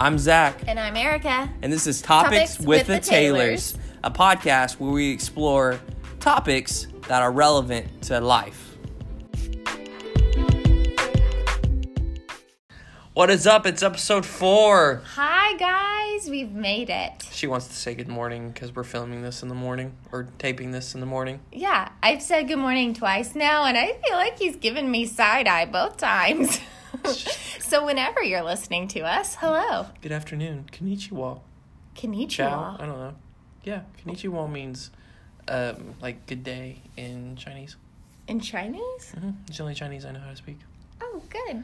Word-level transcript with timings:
I'm 0.00 0.16
Zach, 0.18 0.62
And 0.66 0.80
I'm 0.80 0.96
Erica. 0.96 1.50
and 1.60 1.70
this 1.70 1.86
is 1.86 2.00
Topics, 2.00 2.56
Topics 2.56 2.58
with, 2.58 2.66
with 2.68 2.86
the, 2.86 2.92
the 2.94 3.00
Taylors, 3.00 3.72
Taylors. 3.72 3.88
a 4.02 4.10
podcast 4.10 4.80
where 4.80 4.92
we 4.92 5.10
explore 5.12 5.78
topics 6.20 6.86
that 7.08 7.20
are 7.20 7.30
relevant 7.30 8.00
to 8.04 8.18
life. 8.18 8.78
What 13.12 13.28
is 13.28 13.46
up? 13.46 13.66
It's 13.66 13.82
episode 13.82 14.24
four. 14.24 15.02
Hi, 15.16 15.54
guys. 15.58 16.30
We've 16.30 16.50
made 16.50 16.88
it. 16.88 17.28
She 17.30 17.46
wants 17.46 17.66
to 17.66 17.74
say 17.74 17.94
good 17.94 18.08
morning 18.08 18.52
because 18.52 18.74
we're 18.74 18.84
filming 18.84 19.20
this 19.20 19.42
in 19.42 19.50
the 19.50 19.54
morning 19.54 19.92
or 20.12 20.28
taping 20.38 20.70
this 20.70 20.94
in 20.94 21.00
the 21.00 21.06
morning. 21.06 21.40
Yeah, 21.52 21.90
I've 22.02 22.22
said 22.22 22.48
good 22.48 22.58
morning 22.58 22.94
twice 22.94 23.34
now, 23.34 23.66
and 23.66 23.76
I 23.76 23.98
feel 24.02 24.16
like 24.16 24.38
he's 24.38 24.56
given 24.56 24.90
me 24.90 25.04
side 25.04 25.46
eye 25.46 25.66
both 25.66 25.98
times. 25.98 26.58
so, 27.60 27.84
whenever 27.84 28.22
you're 28.22 28.42
listening 28.42 28.88
to 28.88 29.00
us, 29.00 29.36
hello. 29.36 29.86
Good 30.00 30.12
afternoon. 30.12 30.66
Konnichiwa. 30.72 31.40
Ciao. 31.94 32.06
Konnichiwa. 32.08 32.80
I 32.80 32.86
don't 32.86 32.98
know. 32.98 33.14
Yeah, 33.64 33.82
konnichiwa 34.04 34.50
means 34.50 34.90
um, 35.48 35.94
like 36.00 36.26
good 36.26 36.42
day 36.44 36.82
in 36.96 37.36
Chinese. 37.36 37.76
In 38.28 38.40
Chinese? 38.40 39.12
hmm 39.18 39.30
It's 39.48 39.56
the 39.56 39.62
only 39.62 39.74
Chinese 39.74 40.04
I 40.04 40.12
know 40.12 40.20
how 40.20 40.30
to 40.30 40.36
speak. 40.36 40.58
Oh, 41.02 41.22
good. 41.28 41.62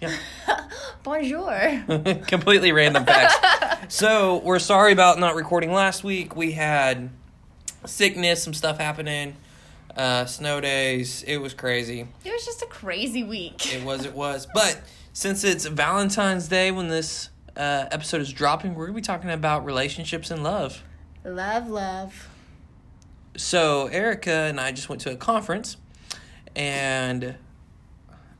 Yeah. 0.00 0.16
Bonjour. 1.04 1.84
completely 2.26 2.72
random 2.72 3.04
facts. 3.04 3.94
so 3.94 4.38
we're 4.38 4.58
sorry 4.58 4.92
about 4.92 5.18
not 5.20 5.36
recording 5.36 5.72
last 5.72 6.02
week. 6.02 6.34
We 6.34 6.52
had 6.52 7.10
sickness, 7.86 8.42
some 8.42 8.54
stuff 8.54 8.78
happening, 8.78 9.36
uh, 9.96 10.24
snow 10.26 10.60
days. 10.60 11.22
It 11.24 11.38
was 11.38 11.54
crazy. 11.54 12.06
It 12.24 12.32
was 12.32 12.44
just 12.44 12.62
a 12.62 12.66
crazy 12.66 13.22
week. 13.22 13.74
It 13.74 13.84
was. 13.84 14.04
It 14.04 14.14
was. 14.14 14.46
But 14.52 14.80
since 15.12 15.44
it's 15.44 15.66
Valentine's 15.66 16.48
Day 16.48 16.70
when 16.70 16.88
this 16.88 17.28
uh, 17.56 17.86
episode 17.90 18.20
is 18.20 18.32
dropping, 18.32 18.74
we're 18.74 18.86
gonna 18.86 18.96
be 18.96 19.02
talking 19.02 19.30
about 19.30 19.64
relationships 19.64 20.30
and 20.30 20.42
love. 20.42 20.82
Love, 21.24 21.68
love. 21.68 22.28
So 23.36 23.86
Erica 23.86 24.30
and 24.30 24.60
I 24.60 24.72
just 24.72 24.88
went 24.88 25.00
to 25.02 25.12
a 25.12 25.16
conference, 25.16 25.76
and 26.54 27.36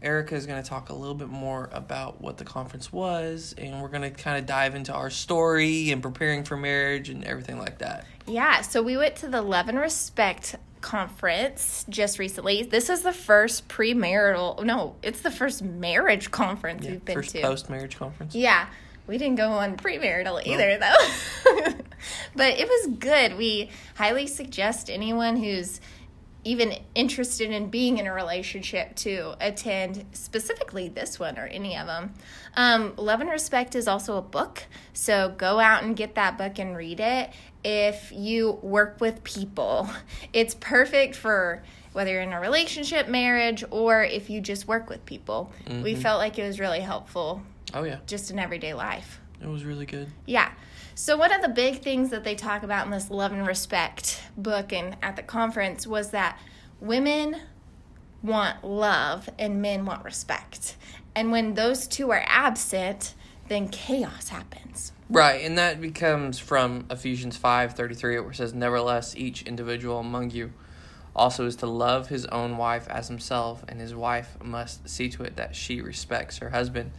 Erica 0.02 0.34
is 0.34 0.46
going 0.46 0.62
to 0.62 0.68
talk 0.68 0.90
a 0.90 0.94
little 0.94 1.14
bit 1.14 1.28
more 1.28 1.70
about 1.72 2.20
what 2.20 2.36
the 2.36 2.44
conference 2.44 2.92
was, 2.92 3.54
and 3.56 3.80
we're 3.80 3.88
going 3.88 4.02
to 4.02 4.10
kind 4.10 4.38
of 4.38 4.46
dive 4.46 4.74
into 4.74 4.92
our 4.92 5.10
story 5.10 5.92
and 5.92 6.02
preparing 6.02 6.44
for 6.44 6.56
marriage 6.56 7.08
and 7.08 7.24
everything 7.24 7.58
like 7.58 7.78
that. 7.78 8.04
Yeah, 8.26 8.60
so 8.62 8.82
we 8.82 8.96
went 8.96 9.16
to 9.16 9.28
the 9.28 9.42
Love 9.42 9.68
and 9.68 9.78
Respect 9.78 10.56
conference 10.82 11.86
just 11.88 12.18
recently. 12.18 12.62
This 12.64 12.90
is 12.90 13.02
the 13.02 13.12
first 13.12 13.68
premarital, 13.68 14.64
no, 14.64 14.96
it's 15.02 15.20
the 15.22 15.30
first 15.30 15.62
marriage 15.62 16.30
conference 16.30 16.84
we've 16.86 17.04
been 17.04 17.14
First 17.14 17.30
to. 17.30 17.40
post 17.40 17.70
marriage 17.70 17.96
conference. 17.96 18.34
Yeah, 18.34 18.66
we 19.06 19.16
didn't 19.16 19.36
go 19.36 19.48
on 19.52 19.76
premarital 19.76 20.46
either 20.46 20.78
though. 20.78 21.72
but 22.36 22.58
it 22.58 22.68
was 22.68 22.96
good. 22.98 23.38
We 23.38 23.70
highly 23.96 24.26
suggest 24.26 24.90
anyone 24.90 25.36
who's 25.36 25.80
even 26.44 26.74
interested 26.94 27.50
in 27.50 27.68
being 27.68 27.98
in 27.98 28.06
a 28.06 28.12
relationship 28.12 28.96
to 28.96 29.34
attend 29.40 30.04
specifically 30.12 30.88
this 30.88 31.18
one 31.18 31.38
or 31.38 31.46
any 31.46 31.76
of 31.76 31.86
them. 31.86 32.12
Um, 32.56 32.94
Love 32.96 33.20
and 33.20 33.30
Respect 33.30 33.76
is 33.76 33.86
also 33.86 34.16
a 34.16 34.22
book, 34.22 34.64
so 34.92 35.32
go 35.38 35.60
out 35.60 35.84
and 35.84 35.96
get 35.96 36.16
that 36.16 36.36
book 36.36 36.58
and 36.58 36.76
read 36.76 36.98
it. 36.98 37.30
If 37.64 38.12
you 38.12 38.58
work 38.62 39.00
with 39.00 39.22
people, 39.24 39.88
it's 40.32 40.54
perfect 40.54 41.14
for 41.16 41.62
whether 41.92 42.10
you're 42.10 42.22
in 42.22 42.32
a 42.32 42.40
relationship, 42.40 43.08
marriage, 43.08 43.62
or 43.70 44.02
if 44.02 44.30
you 44.30 44.40
just 44.40 44.66
work 44.66 44.88
with 44.88 45.04
people. 45.04 45.52
We 45.66 45.72
mm-hmm. 45.92 46.00
felt 46.00 46.18
like 46.18 46.38
it 46.38 46.46
was 46.46 46.58
really 46.58 46.80
helpful 46.80 47.42
Oh 47.74 47.84
yeah, 47.84 47.98
just 48.06 48.30
in 48.30 48.38
everyday 48.38 48.74
life. 48.74 49.20
it 49.40 49.48
was 49.48 49.64
really 49.64 49.86
good. 49.86 50.08
Yeah. 50.26 50.50
So 50.94 51.16
one 51.16 51.32
of 51.32 51.40
the 51.40 51.48
big 51.48 51.80
things 51.80 52.10
that 52.10 52.22
they 52.22 52.34
talk 52.34 52.62
about 52.62 52.84
in 52.84 52.92
this 52.92 53.10
Love 53.10 53.32
and 53.32 53.46
Respect 53.46 54.22
book 54.36 54.72
and 54.72 54.96
at 55.02 55.16
the 55.16 55.22
conference 55.22 55.86
was 55.86 56.10
that 56.10 56.38
women 56.80 57.36
want 58.22 58.62
love 58.62 59.28
and 59.38 59.62
men 59.62 59.84
want 59.84 60.04
respect. 60.04 60.76
And 61.14 61.32
when 61.32 61.54
those 61.54 61.86
two 61.86 62.10
are 62.10 62.22
absent, 62.26 63.14
then 63.48 63.68
chaos 63.68 64.28
happens. 64.28 64.92
Right, 65.12 65.44
and 65.44 65.58
that 65.58 65.78
becomes 65.78 66.38
from 66.38 66.86
Ephesians 66.88 67.36
five 67.36 67.74
thirty 67.74 67.94
three, 67.94 68.18
where 68.18 68.30
it 68.30 68.36
says, 68.36 68.54
"Nevertheless, 68.54 69.14
each 69.14 69.42
individual 69.42 69.98
among 69.98 70.30
you 70.30 70.54
also 71.14 71.44
is 71.44 71.56
to 71.56 71.66
love 71.66 72.08
his 72.08 72.24
own 72.26 72.56
wife 72.56 72.88
as 72.88 73.08
himself, 73.08 73.62
and 73.68 73.78
his 73.78 73.94
wife 73.94 74.38
must 74.42 74.88
see 74.88 75.10
to 75.10 75.22
it 75.22 75.36
that 75.36 75.54
she 75.54 75.82
respects 75.82 76.38
her 76.38 76.48
husband." 76.48 76.92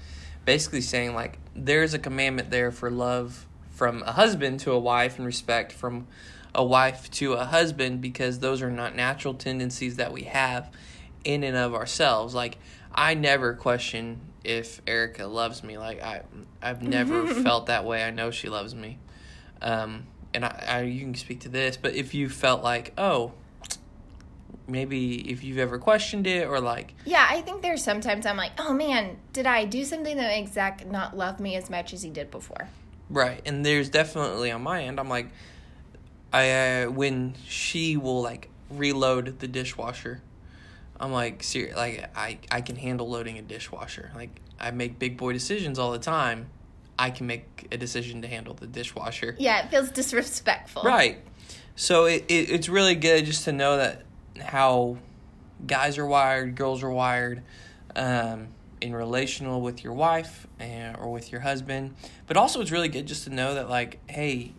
Basically, 0.46 0.80
saying 0.80 1.16
like 1.16 1.40
there's 1.56 1.96
a 1.96 2.00
commandment 2.00 2.52
there 2.52 2.72
for 2.72 2.92
love 2.92 3.48
from 3.72 4.04
a 4.04 4.12
husband 4.12 4.60
to 4.60 4.72
a 4.74 4.80
wife, 4.80 5.18
and 5.18 5.26
respect 5.26 5.72
from 5.72 6.06
a 6.54 6.64
wife 6.64 7.10
to 7.10 7.34
a 7.34 7.46
husband, 7.46 8.00
because 8.00 8.38
those 8.38 8.62
are 8.62 8.70
not 8.70 8.96
natural 8.96 9.34
tendencies 9.34 9.96
that 9.96 10.12
we 10.12 10.26
have 10.26 10.70
in 11.24 11.44
and 11.44 11.58
of 11.58 11.74
ourselves. 11.74 12.36
Like 12.36 12.60
I 12.94 13.16
never 13.16 13.56
question 13.56 14.22
if 14.44 14.82
Erica 14.88 15.26
loves 15.26 15.64
me. 15.64 15.78
Like 15.78 16.02
I, 16.02 16.24
I've 16.62 16.82
never 16.82 17.28
felt 17.44 17.68
that 17.68 17.86
way. 17.86 18.04
I 18.04 18.12
know 18.12 18.32
she 18.32 18.50
loves 18.50 18.76
me, 18.76 18.98
um, 19.62 20.08
and 20.34 20.46
I, 20.46 20.64
I, 20.68 20.82
you 20.82 21.02
can 21.02 21.16
speak 21.16 21.42
to 21.42 21.50
this. 21.50 21.78
But 21.78 21.96
if 21.96 22.14
you 22.14 22.30
felt 22.30 22.64
like, 22.64 22.94
oh, 22.98 23.34
maybe 24.68 25.30
if 25.32 25.44
you've 25.44 25.58
ever 25.58 25.78
questioned 25.80 26.28
it, 26.28 26.48
or 26.48 26.60
like, 26.60 26.94
Yeah, 27.06 27.26
I 27.30 27.42
think 27.42 27.62
there's 27.62 27.84
sometimes 27.84 28.26
I'm 28.26 28.38
like, 28.38 28.52
oh 28.60 28.74
man, 28.74 29.18
did 29.32 29.46
I 29.46 29.66
do 29.66 29.84
something 29.84 30.18
that 30.18 30.28
makes 30.28 30.52
Zach 30.52 30.86
not 30.86 31.18
love 31.18 31.40
me 31.40 31.56
as 31.56 31.70
much 31.70 31.94
as 31.94 32.04
he 32.04 32.10
did 32.10 32.32
before? 32.32 32.70
right, 33.10 33.42
and 33.46 33.66
there's 33.66 33.90
definitely 33.90 34.50
on 34.50 34.64
my 34.64 34.84
end, 34.86 35.00
I'm 35.00 35.10
like, 35.10 35.28
I 36.32 36.84
uh, 36.84 36.90
when 36.90 37.36
she 37.48 37.96
will 37.96 38.22
like 38.22 38.50
reload 38.70 39.40
the 39.40 39.48
dishwasher. 39.48 40.22
I'm 41.04 41.12
like, 41.12 41.44
ser- 41.44 41.74
like 41.76 42.10
I, 42.16 42.40
I 42.50 42.62
can 42.62 42.78
handle 42.78 43.10
loading 43.10 43.38
a 43.38 43.42
dishwasher. 43.42 44.10
Like 44.16 44.40
I 44.58 44.72
make 44.72 45.00
big 45.00 45.18
boy 45.18 45.34
decisions 45.34 45.78
all 45.78 45.92
the 45.92 46.00
time. 46.00 46.48
I 46.98 47.10
can 47.10 47.28
make 47.28 47.68
a 47.74 47.78
decision 47.78 48.22
to 48.22 48.28
handle 48.30 48.54
the 48.54 48.68
dishwasher. 48.68 49.36
Yeah, 49.38 49.66
it 49.66 49.70
feels 49.70 49.92
disrespectful. 49.92 50.84
Right. 50.84 51.18
So 51.76 52.06
it, 52.06 52.24
it 52.30 52.50
it's 52.52 52.70
really 52.70 52.96
good 52.96 53.26
just 53.26 53.44
to 53.46 53.52
know 53.52 53.78
that 53.78 54.04
how 54.40 54.98
guys 55.68 55.98
are 55.98 56.06
wired, 56.06 56.56
girls 56.56 56.84
are 56.84 56.90
wired, 56.90 57.44
um, 57.98 58.48
in 58.80 58.96
relational 58.96 59.60
with 59.60 59.84
your 59.84 59.94
wife 59.94 60.48
and, 60.58 60.96
or 60.96 61.12
with 61.12 61.34
your 61.34 61.42
husband. 61.42 61.96
But 62.28 62.38
also, 62.38 62.62
it's 62.62 62.72
really 62.72 62.88
good 62.88 63.08
just 63.08 63.26
to 63.26 63.30
know 63.30 63.56
that 63.56 63.70
like, 63.70 64.00
hey, 64.10 64.54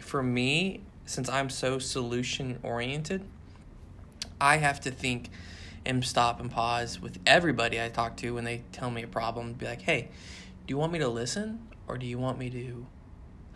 for 0.00 0.24
me, 0.24 0.80
since 1.06 1.28
I'm 1.28 1.50
so 1.50 1.78
solution 1.78 2.58
oriented, 2.64 3.22
I 4.40 4.56
have 4.56 4.80
to 4.80 4.90
think 4.90 5.30
and 5.86 6.04
stop 6.04 6.40
and 6.40 6.50
pause 6.50 7.00
with 7.00 7.18
everybody 7.26 7.80
I 7.80 7.88
talk 7.88 8.16
to 8.18 8.34
when 8.34 8.44
they 8.44 8.62
tell 8.72 8.90
me 8.90 9.02
a 9.02 9.06
problem. 9.06 9.52
Be 9.54 9.66
like, 9.66 9.82
hey, 9.82 10.08
do 10.66 10.72
you 10.72 10.78
want 10.78 10.92
me 10.92 10.98
to 11.00 11.08
listen 11.08 11.68
or 11.86 11.98
do 11.98 12.06
you 12.06 12.18
want 12.18 12.38
me 12.38 12.50
to 12.50 12.86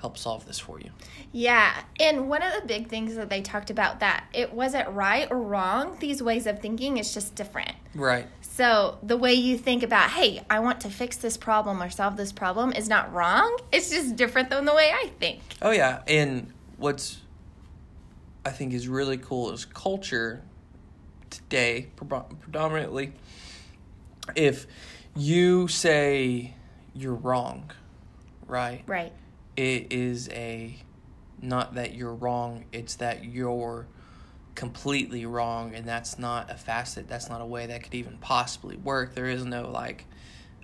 help 0.00 0.16
solve 0.16 0.46
this 0.46 0.58
for 0.58 0.80
you? 0.80 0.90
Yeah, 1.32 1.74
and 1.98 2.28
one 2.28 2.42
of 2.42 2.52
the 2.60 2.66
big 2.66 2.88
things 2.88 3.16
that 3.16 3.28
they 3.28 3.42
talked 3.42 3.70
about 3.70 4.00
that 4.00 4.24
it 4.32 4.52
wasn't 4.52 4.88
right 4.90 5.28
or 5.30 5.40
wrong. 5.40 5.96
These 6.00 6.22
ways 6.22 6.46
of 6.46 6.60
thinking 6.60 6.98
is 6.98 7.12
just 7.12 7.34
different. 7.34 7.72
Right. 7.94 8.26
So 8.40 8.98
the 9.02 9.16
way 9.16 9.34
you 9.34 9.56
think 9.56 9.82
about, 9.82 10.10
hey, 10.10 10.42
I 10.50 10.60
want 10.60 10.80
to 10.80 10.90
fix 10.90 11.16
this 11.16 11.36
problem 11.36 11.82
or 11.82 11.90
solve 11.90 12.16
this 12.16 12.32
problem 12.32 12.72
is 12.72 12.88
not 12.88 13.12
wrong. 13.12 13.58
It's 13.72 13.90
just 13.90 14.16
different 14.16 14.50
than 14.50 14.64
the 14.64 14.74
way 14.74 14.92
I 14.92 15.10
think. 15.20 15.40
Oh 15.62 15.70
yeah, 15.70 16.02
and 16.06 16.52
what's 16.76 17.18
I 18.44 18.50
think 18.50 18.72
is 18.72 18.88
really 18.88 19.18
cool 19.18 19.52
is 19.52 19.64
culture 19.64 20.42
today 21.30 21.88
predominantly 21.96 23.12
if 24.34 24.66
you 25.16 25.68
say 25.68 26.54
you're 26.94 27.14
wrong, 27.14 27.70
right? 28.46 28.82
Right. 28.86 29.12
It 29.56 29.92
is 29.92 30.28
a 30.30 30.76
not 31.40 31.74
that 31.74 31.94
you're 31.94 32.14
wrong, 32.14 32.64
it's 32.72 32.96
that 32.96 33.24
you're 33.24 33.86
completely 34.54 35.24
wrong 35.24 35.74
and 35.74 35.86
that's 35.86 36.18
not 36.18 36.50
a 36.50 36.54
facet, 36.54 37.08
that's 37.08 37.28
not 37.28 37.40
a 37.40 37.46
way 37.46 37.66
that 37.66 37.82
could 37.82 37.94
even 37.94 38.18
possibly 38.18 38.76
work. 38.76 39.14
There 39.14 39.26
is 39.26 39.44
no 39.44 39.70
like 39.70 40.06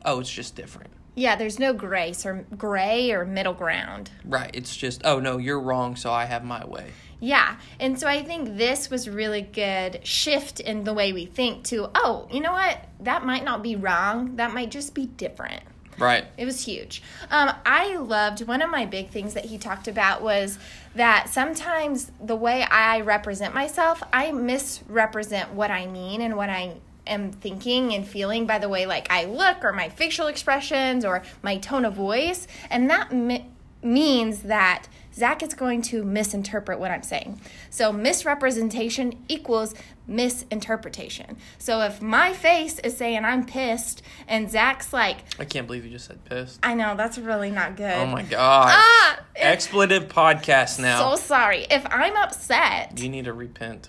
oh, 0.05 0.20
it's 0.20 0.31
just 0.31 0.55
different. 0.55 0.90
Yeah, 1.14 1.37
there's 1.37 1.58
no 1.58 1.72
grace 1.72 2.26
or 2.26 2.44
gray 2.56 3.12
or 3.12 3.25
middle 3.25 3.55
ground. 3.55 4.11
Right. 4.25 4.50
It's 4.52 4.76
just, 4.76 5.02
oh 5.05 5.20
no, 5.20 5.38
you're 5.38 5.61
wrong, 5.61 5.96
so 5.96 6.11
I 6.12 6.25
have 6.25 6.44
my 6.44 6.64
way. 6.66 6.90
Yeah. 7.20 7.56
And 7.81 7.99
so 7.99 8.06
I 8.06 8.22
think 8.22 8.58
this 8.58 8.90
was 8.90 9.08
really 9.08 9.43
good 9.43 10.06
shift 10.06 10.61
in 10.61 10.84
the 10.84 10.93
way 10.93 11.12
we 11.12 11.25
think 11.25 11.64
to, 11.64 11.88
oh, 11.94 12.28
you 12.31 12.40
know 12.40 12.52
what? 12.52 12.87
That 13.00 13.25
might 13.25 13.44
not 13.44 13.62
be 13.62 13.76
wrong. 13.76 14.37
That 14.37 14.52
might 14.52 14.70
just 14.70 14.94
be 14.94 15.06
different. 15.06 15.62
Right. 15.99 16.26
It 16.37 16.44
was 16.44 16.64
huge. 16.64 17.02
Um, 17.31 17.55
I 17.64 17.96
loved 17.96 18.46
one 18.46 18.62
of 18.62 18.70
my 18.70 18.84
big 18.84 19.10
things 19.10 19.34
that 19.34 19.44
he 19.44 19.58
talked 19.58 19.88
about 19.88 20.22
was 20.22 20.58
that 20.96 21.28
sometimes 21.28 22.10
the 22.20 22.37
way 22.37 22.62
I 22.62 23.00
represent 23.00 23.55
myself, 23.55 24.02
I 24.12 24.32
misrepresent 24.32 25.52
what 25.52 25.70
I 25.70 25.87
mean 25.87 26.20
and 26.20 26.37
what 26.37 26.50
I 26.50 26.75
am 27.06 27.32
thinking 27.32 27.92
and 27.94 28.06
feeling 28.06 28.46
by 28.46 28.58
the 28.58 28.68
way 28.68 28.86
like 28.86 29.10
I 29.10 29.24
look 29.24 29.64
or 29.64 29.72
my 29.72 29.88
facial 29.88 30.26
expressions 30.26 31.04
or 31.04 31.22
my 31.42 31.56
tone 31.58 31.84
of 31.84 31.94
voice, 31.94 32.46
and 32.70 32.88
that 32.90 33.12
mi- 33.12 33.46
means 33.82 34.42
that 34.42 34.86
Zach 35.14 35.42
is 35.42 35.54
going 35.54 35.82
to 35.82 36.02
misinterpret 36.02 36.80
what 36.80 36.90
I'm 36.90 37.02
saying. 37.04 37.40
So 37.70 37.92
misrepresentation 37.92 39.22
equals 39.28 39.74
misinterpretation. 40.08 41.36
So 41.58 41.80
if 41.82 42.02
my 42.02 42.32
face 42.32 42.78
is 42.80 42.96
saying 42.96 43.24
I'm 43.24 43.46
pissed 43.46 44.02
and 44.26 44.50
Zach's 44.50 44.92
like, 44.92 45.18
I 45.38 45.44
can't 45.44 45.66
believe 45.66 45.84
you 45.84 45.90
just 45.92 46.06
said 46.06 46.24
pissed. 46.24 46.58
I 46.62 46.74
know 46.74 46.96
that's 46.96 47.18
really 47.18 47.50
not 47.50 47.76
good. 47.76 47.94
Oh 47.94 48.06
my 48.06 48.22
God. 48.22 48.68
Ah, 48.70 49.20
Expletive 49.36 50.08
podcast 50.08 50.80
now. 50.80 51.10
So 51.10 51.16
sorry. 51.22 51.66
If 51.70 51.86
I'm 51.90 52.16
upset, 52.16 52.98
you 52.98 53.08
need 53.08 53.26
to 53.26 53.32
repent. 53.32 53.88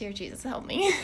Dear 0.00 0.12
Jesus, 0.14 0.42
help 0.42 0.64
me. 0.64 0.90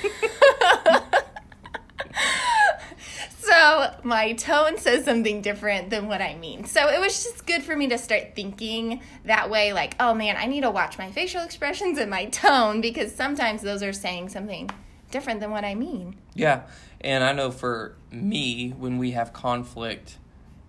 so 3.38 3.94
my 4.02 4.32
tone 4.32 4.78
says 4.78 5.04
something 5.04 5.42
different 5.42 5.90
than 5.90 6.08
what 6.08 6.22
I 6.22 6.34
mean. 6.36 6.64
So 6.64 6.88
it 6.88 6.98
was 6.98 7.22
just 7.22 7.46
good 7.46 7.62
for 7.62 7.76
me 7.76 7.88
to 7.88 7.98
start 7.98 8.34
thinking 8.34 9.02
that 9.26 9.50
way 9.50 9.74
like, 9.74 9.96
oh 10.00 10.14
man, 10.14 10.36
I 10.38 10.46
need 10.46 10.62
to 10.62 10.70
watch 10.70 10.96
my 10.96 11.10
facial 11.10 11.42
expressions 11.42 11.98
and 11.98 12.10
my 12.10 12.24
tone 12.24 12.80
because 12.80 13.14
sometimes 13.14 13.60
those 13.60 13.82
are 13.82 13.92
saying 13.92 14.30
something 14.30 14.70
different 15.10 15.40
than 15.40 15.50
what 15.50 15.62
I 15.62 15.74
mean. 15.74 16.16
Yeah, 16.34 16.62
and 17.02 17.22
I 17.22 17.32
know 17.32 17.50
for 17.50 17.96
me, 18.10 18.70
when 18.70 18.96
we 18.96 19.10
have 19.10 19.34
conflict, 19.34 20.16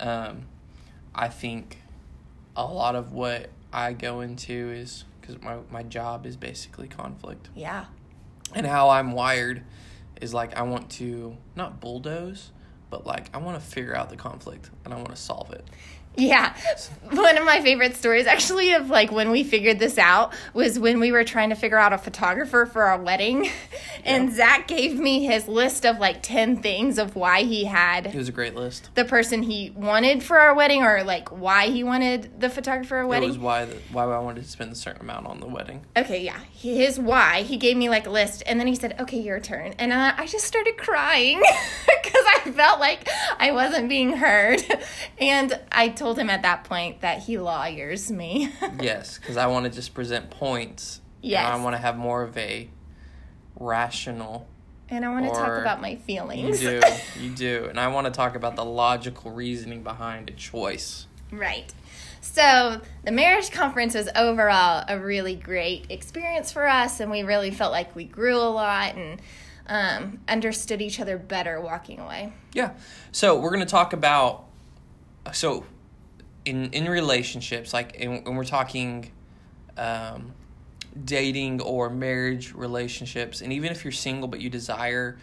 um, 0.02 0.48
I 1.16 1.30
think 1.30 1.78
a 2.58 2.66
lot 2.66 2.96
of 2.96 3.14
what 3.14 3.52
I 3.72 3.94
go 3.94 4.20
into 4.20 4.70
is 4.70 5.06
because 5.22 5.42
my, 5.42 5.60
my 5.72 5.84
job 5.84 6.26
is 6.26 6.36
basically 6.36 6.90
conflict. 6.90 7.50
Yeah. 7.56 7.86
And 8.54 8.66
how 8.66 8.90
I'm 8.90 9.12
wired 9.12 9.64
is 10.22 10.34
like 10.34 10.58
I 10.58 10.64
want 10.64 10.90
to 10.92 11.38
not 11.56 11.80
bulldoze, 11.80 12.52
but 12.90 13.06
like 13.06 13.30
I 13.34 13.38
want 13.38 13.62
to 13.62 13.66
figure 13.66 13.96
out 13.96 14.10
the 14.10 14.16
conflict 14.16 14.70
and 14.86 14.94
I 14.94 14.98
want 14.98 15.10
to 15.10 15.16
solve 15.16 15.52
it. 15.52 15.68
Yeah. 16.18 16.56
One 17.12 17.38
of 17.38 17.46
my 17.46 17.62
favorite 17.62 17.96
stories 17.96 18.28
actually 18.28 18.74
of 18.74 18.90
like 18.90 19.12
when 19.12 19.32
we 19.32 19.44
figured 19.44 19.80
this 19.80 19.98
out 19.98 20.34
was 20.54 20.80
when 20.80 21.00
we 21.00 21.12
were 21.12 21.24
trying 21.24 21.50
to 21.50 21.56
figure 21.56 21.78
out 21.78 21.94
a 21.94 21.98
photographer 21.98 22.66
for 22.66 22.84
our 22.84 23.00
wedding. 23.02 23.50
And. 24.06 24.32
Zach 24.32 24.68
gave 24.70 24.98
me 24.98 25.26
his 25.26 25.50
list 25.50 25.86
of 25.86 26.00
like 26.00 26.24
10 26.24 26.62
things 26.62 26.98
of 26.98 27.18
why 27.18 27.44
he 27.44 27.66
had. 27.66 28.06
It 28.08 28.16
was 28.16 28.30
a 28.30 28.32
great 28.32 28.56
list. 28.56 28.90
the 28.96 29.04
person 29.04 29.44
he 29.44 29.72
wanted 29.72 30.24
for 30.24 30.40
our 30.40 30.54
wedding 30.56 30.82
or 30.82 31.04
like 31.04 31.28
why 31.30 31.68
he 31.68 31.84
wanted 31.84 32.40
the 32.40 32.50
photographer 32.50 32.88
for 32.88 32.98
our 33.00 33.16
It 33.16 33.28
was 33.28 33.38
why 33.38 33.66
the, 33.66 33.76
why 33.92 34.06
I 34.06 34.20
wanted 34.20 34.44
to 34.44 34.50
spend 34.50 34.72
a 34.72 34.76
certain 34.76 35.02
amount 35.02 35.28
on 35.28 35.42
the 35.42 35.48
wedding. 35.48 35.86
Okay, 35.98 36.24
yeah. 36.24 36.40
His 36.54 36.98
why. 36.98 37.42
He 37.42 37.58
gave 37.58 37.76
me 37.76 37.90
like 37.90 38.08
a 38.08 38.10
list, 38.10 38.44
and 38.46 38.60
then 38.62 38.68
he 38.68 38.76
said, 38.76 38.96
"Okay, 39.00 39.20
your 39.20 39.42
turn." 39.42 39.74
And 39.78 39.92
uh, 39.92 40.14
I 40.16 40.26
just 40.26 40.46
started 40.46 40.78
crying 40.78 41.40
because 42.04 42.24
I 42.38 42.52
felt 42.52 42.80
like 42.80 43.10
I 43.40 43.52
wasn't 43.52 43.90
being 43.90 44.14
heard. 44.14 44.64
And 45.20 45.60
I 45.72 45.90
told 45.90 46.07
him 46.16 46.30
at 46.30 46.44
that 46.44 46.64
point 46.64 47.02
that 47.02 47.24
he 47.24 47.38
lawyers 47.38 48.10
me. 48.12 48.52
yes, 48.82 49.18
because 49.18 49.38
I 49.38 49.48
want 49.48 49.66
to 49.66 49.72
just 49.72 49.94
present 49.94 50.30
points. 50.30 51.02
and 51.22 51.32
Yes. 51.32 51.46
I 51.46 51.62
want 51.62 51.76
to 51.76 51.82
have 51.82 51.98
more 51.98 52.24
of 52.24 52.38
a 52.38 52.70
rational 53.60 54.48
and 54.90 55.04
I 55.04 55.10
want 55.10 55.26
to 55.26 55.32
talk 55.32 55.60
about 55.60 55.82
my 55.82 55.96
feelings. 55.96 56.64
You 56.64 56.80
do. 56.80 56.88
You 57.20 57.30
do. 57.32 57.66
And 57.70 57.80
I 57.80 57.88
want 57.88 58.06
to 58.06 58.12
talk 58.12 58.36
about 58.36 58.56
the 58.56 58.64
logical 58.64 59.32
reasoning 59.32 59.84
behind 59.84 60.30
a 60.30 60.34
choice. 60.34 61.08
Right. 61.32 61.74
So 62.22 62.82
the 63.04 63.12
marriage 63.12 63.52
conference 63.52 63.96
was 63.96 64.08
overall 64.16 64.86
a 64.88 65.00
really 65.00 65.36
great 65.36 65.88
experience 65.90 66.52
for 66.52 66.68
us, 66.68 67.00
and 67.00 67.10
we 67.12 67.24
really 67.24 67.52
felt 67.52 67.72
like 67.72 67.96
we 67.96 68.06
grew 68.06 68.38
a 68.38 68.50
lot 68.50 68.96
and 68.96 69.22
um, 69.68 70.20
understood 70.28 70.82
each 70.82 71.00
other 71.00 71.18
better 71.18 71.60
walking 71.60 72.00
away. 72.00 72.32
Yeah. 72.54 72.72
So 73.12 73.38
we're 73.40 73.50
going 73.50 73.62
to 73.62 73.66
talk 73.66 73.94
about 73.94 74.46
so 75.34 75.66
in 76.48 76.72
in 76.72 76.88
relationships 76.88 77.74
like 77.74 77.98
when 78.00 78.36
we're 78.36 78.46
talking 78.46 79.12
um, 79.78 80.32
dating 81.04 81.62
or 81.62 81.90
marriage 81.90 82.54
relationships 82.54 83.42
and 83.42 83.52
even 83.52 83.70
if 83.70 83.84
you're 83.84 83.92
single 83.92 84.28
but 84.28 84.40
you 84.40 84.50
desire 84.50 85.18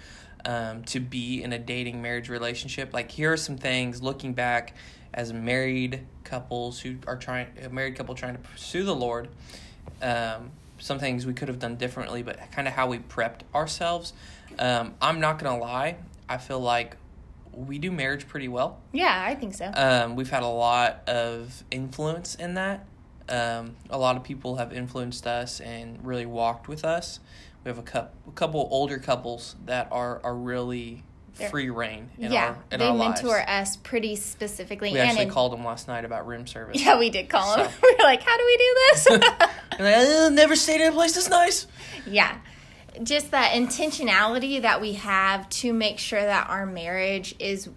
um, 0.44 0.84
to 0.84 1.00
be 1.00 1.42
in 1.42 1.54
a 1.54 1.58
dating 1.58 2.02
marriage 2.02 2.28
relationship 2.28 2.92
like 2.92 3.10
here 3.10 3.32
are 3.32 3.38
some 3.38 3.56
things 3.56 4.02
looking 4.02 4.34
back 4.34 4.76
as 5.14 5.32
married 5.32 6.06
couples 6.24 6.80
who 6.80 6.96
are 7.06 7.16
trying 7.16 7.46
a 7.62 7.70
married 7.70 7.96
couple 7.96 8.14
trying 8.14 8.34
to 8.34 8.42
pursue 8.42 8.82
the 8.84 8.94
lord 8.94 9.28
um, 10.02 10.50
some 10.78 10.98
things 10.98 11.24
we 11.24 11.32
could 11.32 11.48
have 11.48 11.58
done 11.58 11.76
differently 11.76 12.22
but 12.22 12.38
kind 12.52 12.68
of 12.68 12.74
how 12.74 12.86
we 12.86 12.98
prepped 12.98 13.40
ourselves 13.54 14.12
um, 14.58 14.94
i'm 15.00 15.20
not 15.20 15.38
gonna 15.38 15.58
lie 15.58 15.96
i 16.28 16.36
feel 16.36 16.60
like 16.60 16.98
we 17.56 17.78
do 17.78 17.90
marriage 17.90 18.26
pretty 18.28 18.48
well 18.48 18.80
Yeah, 18.92 19.24
I 19.26 19.34
think 19.34 19.54
so. 19.54 19.70
um, 19.74 20.16
we've 20.16 20.30
had 20.30 20.42
a 20.42 20.48
lot 20.48 21.08
of 21.08 21.64
influence 21.70 22.34
in 22.34 22.54
that. 22.54 22.86
Um, 23.28 23.76
a 23.88 23.96
lot 23.98 24.16
of 24.16 24.22
people 24.24 24.56
have 24.56 24.72
influenced 24.72 25.26
us 25.26 25.60
and 25.60 26.04
really 26.04 26.26
walked 26.26 26.68
with 26.68 26.84
us. 26.84 27.20
We 27.64 27.70
have 27.70 27.78
a, 27.78 27.82
cou- 27.82 28.08
a 28.28 28.32
couple 28.34 28.68
older 28.70 28.98
couples 28.98 29.56
that 29.64 29.88
are, 29.90 30.20
are 30.22 30.34
really 30.34 31.02
They're- 31.38 31.48
free 31.48 31.70
reign 31.70 32.10
in 32.18 32.30
yeah, 32.32 32.56
our 32.70 32.78
they 32.78 32.84
our 32.86 32.94
mentor 32.98 33.28
lives. 33.28 33.48
us 33.48 33.76
pretty 33.76 34.16
specifically. 34.16 34.92
We 34.92 34.98
and 35.00 35.08
actually 35.08 35.24
in- 35.24 35.30
called 35.30 35.52
them 35.52 35.64
last 35.64 35.88
night 35.88 36.04
about 36.04 36.26
room 36.26 36.46
service. 36.46 36.78
Yeah, 36.84 36.98
we 36.98 37.08
did 37.08 37.30
call 37.30 37.56
them. 37.56 37.70
We 37.82 37.92
were 37.98 38.04
like, 38.04 38.22
"How 38.22 38.36
do 38.36 38.44
we 38.44 38.56
do 38.58 38.76
this?" 38.92 39.06
And 39.78 39.84
like, 39.84 40.06
"Uh, 40.06 40.28
never 40.28 40.54
stayed 40.54 40.82
in 40.82 40.88
a 40.88 40.92
place 40.92 41.14
that's 41.14 41.30
nice. 41.30 41.66
yeah, 42.06 42.36
just 43.02 43.30
that 43.32 43.52
intentionality 43.52 44.62
that 44.62 44.80
we 44.80 44.94
have 44.94 45.48
to 45.50 45.72
make 45.72 45.98
sure 45.98 46.20
that 46.22 46.48
our 46.48 46.66
marriage 46.66 47.34
is 47.38 47.68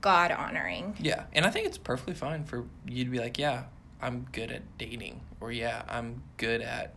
God 0.00 0.30
honoring. 0.32 0.96
Yeah, 1.00 1.24
and 1.32 1.44
I 1.46 1.50
think 1.50 1.66
it's 1.66 1.78
perfectly 1.78 2.14
fine 2.14 2.44
for 2.44 2.64
you 2.86 3.04
to 3.04 3.10
be 3.10 3.18
like, 3.18 3.38
yeah, 3.38 3.64
I'm 4.02 4.26
good 4.32 4.50
at 4.50 4.62
dating, 4.78 5.20
or 5.40 5.50
yeah, 5.52 5.82
I'm 5.88 6.22
good 6.36 6.60
at 6.60 6.94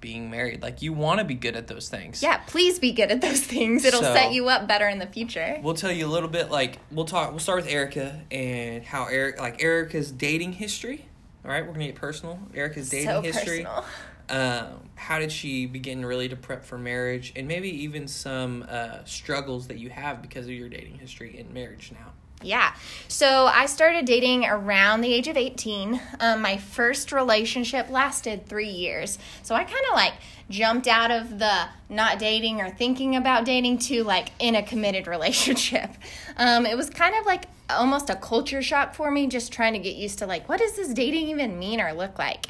being 0.00 0.30
married. 0.30 0.62
Like 0.62 0.80
you 0.82 0.92
want 0.92 1.18
to 1.18 1.24
be 1.24 1.34
good 1.34 1.54
at 1.56 1.66
those 1.68 1.88
things. 1.88 2.22
Yeah, 2.22 2.38
please 2.46 2.78
be 2.78 2.92
good 2.92 3.10
at 3.10 3.20
those 3.20 3.40
things. 3.40 3.84
It'll 3.84 4.00
So- 4.00 4.14
set 4.14 4.32
you 4.32 4.48
up 4.48 4.66
better 4.66 4.88
in 4.88 4.98
the 4.98 5.06
future. 5.06 5.58
We'll 5.62 5.74
tell 5.74 5.92
you 5.92 6.06
a 6.06 6.08
little 6.08 6.28
bit. 6.28 6.50
Like 6.50 6.78
we'll 6.90 7.04
talk. 7.04 7.30
We'll 7.30 7.38
start 7.38 7.62
with 7.62 7.70
Erica 7.70 8.22
and 8.30 8.82
how 8.82 9.04
Eric, 9.06 9.38
like 9.40 9.62
Erica's 9.62 10.10
dating 10.10 10.54
history. 10.54 11.06
All 11.44 11.50
right, 11.50 11.64
we're 11.66 11.72
gonna 11.72 11.86
get 11.86 11.94
personal. 11.96 12.38
Erica's 12.54 12.88
dating 12.90 13.08
so 13.08 13.20
history. 13.20 13.64
personal. 13.64 13.84
Um, 14.30 14.90
how 14.94 15.18
did 15.18 15.32
she 15.32 15.66
begin 15.66 16.04
really 16.04 16.28
to 16.28 16.36
prep 16.36 16.64
for 16.64 16.78
marriage, 16.78 17.32
and 17.34 17.48
maybe 17.48 17.68
even 17.84 18.06
some 18.06 18.64
uh, 18.68 19.04
struggles 19.04 19.66
that 19.68 19.78
you 19.78 19.90
have 19.90 20.22
because 20.22 20.46
of 20.46 20.52
your 20.52 20.68
dating 20.68 20.98
history 20.98 21.38
in 21.38 21.52
marriage 21.52 21.90
now. 21.92 22.12
Yeah. 22.42 22.74
So 23.08 23.46
I 23.46 23.66
started 23.66 24.06
dating 24.06 24.46
around 24.46 25.02
the 25.02 25.12
age 25.12 25.28
of 25.28 25.36
18. 25.36 26.00
Um, 26.20 26.40
my 26.40 26.56
first 26.56 27.12
relationship 27.12 27.90
lasted 27.90 28.46
three 28.46 28.70
years. 28.70 29.18
So 29.42 29.54
I 29.54 29.64
kind 29.64 29.84
of 29.90 29.94
like 29.94 30.14
jumped 30.48 30.86
out 30.86 31.10
of 31.10 31.38
the 31.38 31.68
not 31.88 32.18
dating 32.18 32.60
or 32.60 32.70
thinking 32.70 33.16
about 33.16 33.44
dating 33.44 33.78
to 33.78 34.04
like 34.04 34.30
in 34.38 34.54
a 34.54 34.62
committed 34.62 35.06
relationship. 35.06 35.90
Um, 36.36 36.64
it 36.64 36.76
was 36.76 36.88
kind 36.88 37.14
of 37.14 37.26
like 37.26 37.44
almost 37.68 38.08
a 38.10 38.16
culture 38.16 38.62
shock 38.62 38.94
for 38.94 39.10
me, 39.10 39.26
just 39.26 39.52
trying 39.52 39.74
to 39.74 39.78
get 39.78 39.96
used 39.96 40.18
to 40.20 40.26
like, 40.26 40.48
what 40.48 40.58
does 40.60 40.76
this 40.76 40.94
dating 40.94 41.28
even 41.28 41.58
mean 41.58 41.80
or 41.80 41.92
look 41.92 42.18
like? 42.18 42.46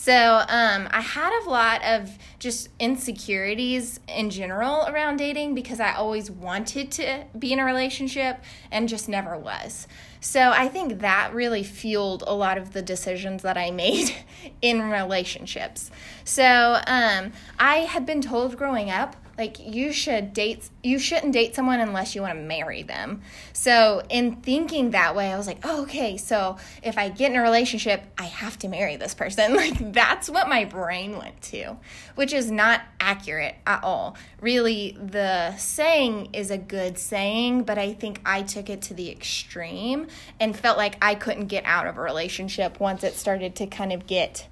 So 0.00 0.44
um, 0.48 0.88
I 0.92 1.00
had 1.00 1.42
a 1.44 1.50
lot 1.50 1.84
of 1.84 2.16
just 2.38 2.68
insecurities 2.78 3.98
in 4.06 4.30
general 4.30 4.86
around 4.86 5.16
dating 5.16 5.56
because 5.56 5.80
I 5.80 5.92
always 5.92 6.30
wanted 6.30 6.92
to 6.92 7.24
be 7.36 7.52
in 7.52 7.58
a 7.58 7.64
relationship 7.64 8.38
and 8.70 8.88
just 8.88 9.08
never 9.08 9.36
was. 9.36 9.88
So 10.20 10.52
I 10.52 10.68
think 10.68 11.00
that 11.00 11.34
really 11.34 11.64
fueled 11.64 12.22
a 12.28 12.32
lot 12.32 12.58
of 12.58 12.74
the 12.74 12.80
decisions 12.80 13.42
that 13.42 13.58
I 13.58 13.70
made 13.72 14.14
in 14.62 14.88
relationships. 14.88 15.90
So 16.22 16.80
um, 16.86 17.32
I 17.58 17.78
had 17.78 18.06
been 18.06 18.22
told 18.22 18.56
growing 18.56 18.92
up 18.92 19.16
like 19.38 19.64
you 19.64 19.92
should 19.92 20.32
date 20.32 20.68
you 20.82 20.98
shouldn't 20.98 21.32
date 21.32 21.54
someone 21.54 21.80
unless 21.80 22.14
you 22.14 22.22
want 22.22 22.34
to 22.34 22.40
marry 22.40 22.82
them. 22.82 23.22
So 23.52 24.02
in 24.10 24.36
thinking 24.36 24.90
that 24.90 25.14
way 25.14 25.32
i 25.32 25.36
was 25.36 25.46
like 25.46 25.60
oh, 25.64 25.82
okay 25.82 26.16
so 26.16 26.56
if 26.82 26.98
i 26.98 27.08
get 27.08 27.30
in 27.30 27.38
a 27.38 27.42
relationship 27.42 28.02
i 28.18 28.24
have 28.24 28.58
to 28.58 28.68
marry 28.68 28.96
this 28.96 29.14
person. 29.14 29.56
Like 29.68 29.92
that's 29.92 30.30
what 30.30 30.48
my 30.48 30.64
brain 30.64 31.18
went 31.18 31.40
to 31.42 31.76
which 32.14 32.32
is 32.32 32.50
not 32.50 32.82
accurate 33.00 33.56
at 33.66 33.82
all. 33.82 34.16
Really 34.40 34.96
the 35.00 35.56
saying 35.56 36.30
is 36.32 36.50
a 36.50 36.58
good 36.58 36.98
saying 36.98 37.62
but 37.62 37.78
i 37.78 37.92
think 37.92 38.20
i 38.24 38.42
took 38.42 38.68
it 38.68 38.82
to 38.82 38.94
the 38.94 39.10
extreme 39.10 40.06
and 40.40 40.56
felt 40.56 40.76
like 40.76 40.96
i 41.02 41.14
couldn't 41.14 41.46
get 41.46 41.64
out 41.64 41.86
of 41.86 41.96
a 41.96 42.00
relationship 42.00 42.80
once 42.80 43.04
it 43.04 43.14
started 43.14 43.54
to 43.56 43.66
kind 43.66 43.92
of 43.92 44.06
get 44.06 44.46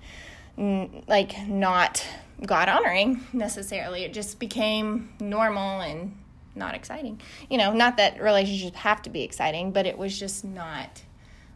like 0.56 1.46
not 1.46 2.06
God 2.44 2.68
honoring 2.68 3.24
necessarily. 3.32 4.04
It 4.04 4.12
just 4.12 4.38
became 4.38 5.10
normal 5.20 5.80
and 5.80 6.16
not 6.54 6.74
exciting. 6.74 7.20
You 7.48 7.58
know, 7.58 7.72
not 7.72 7.96
that 7.98 8.20
relationships 8.20 8.76
have 8.78 9.02
to 9.02 9.10
be 9.10 9.22
exciting, 9.22 9.72
but 9.72 9.86
it 9.86 9.96
was 9.96 10.18
just 10.18 10.44
not 10.44 11.02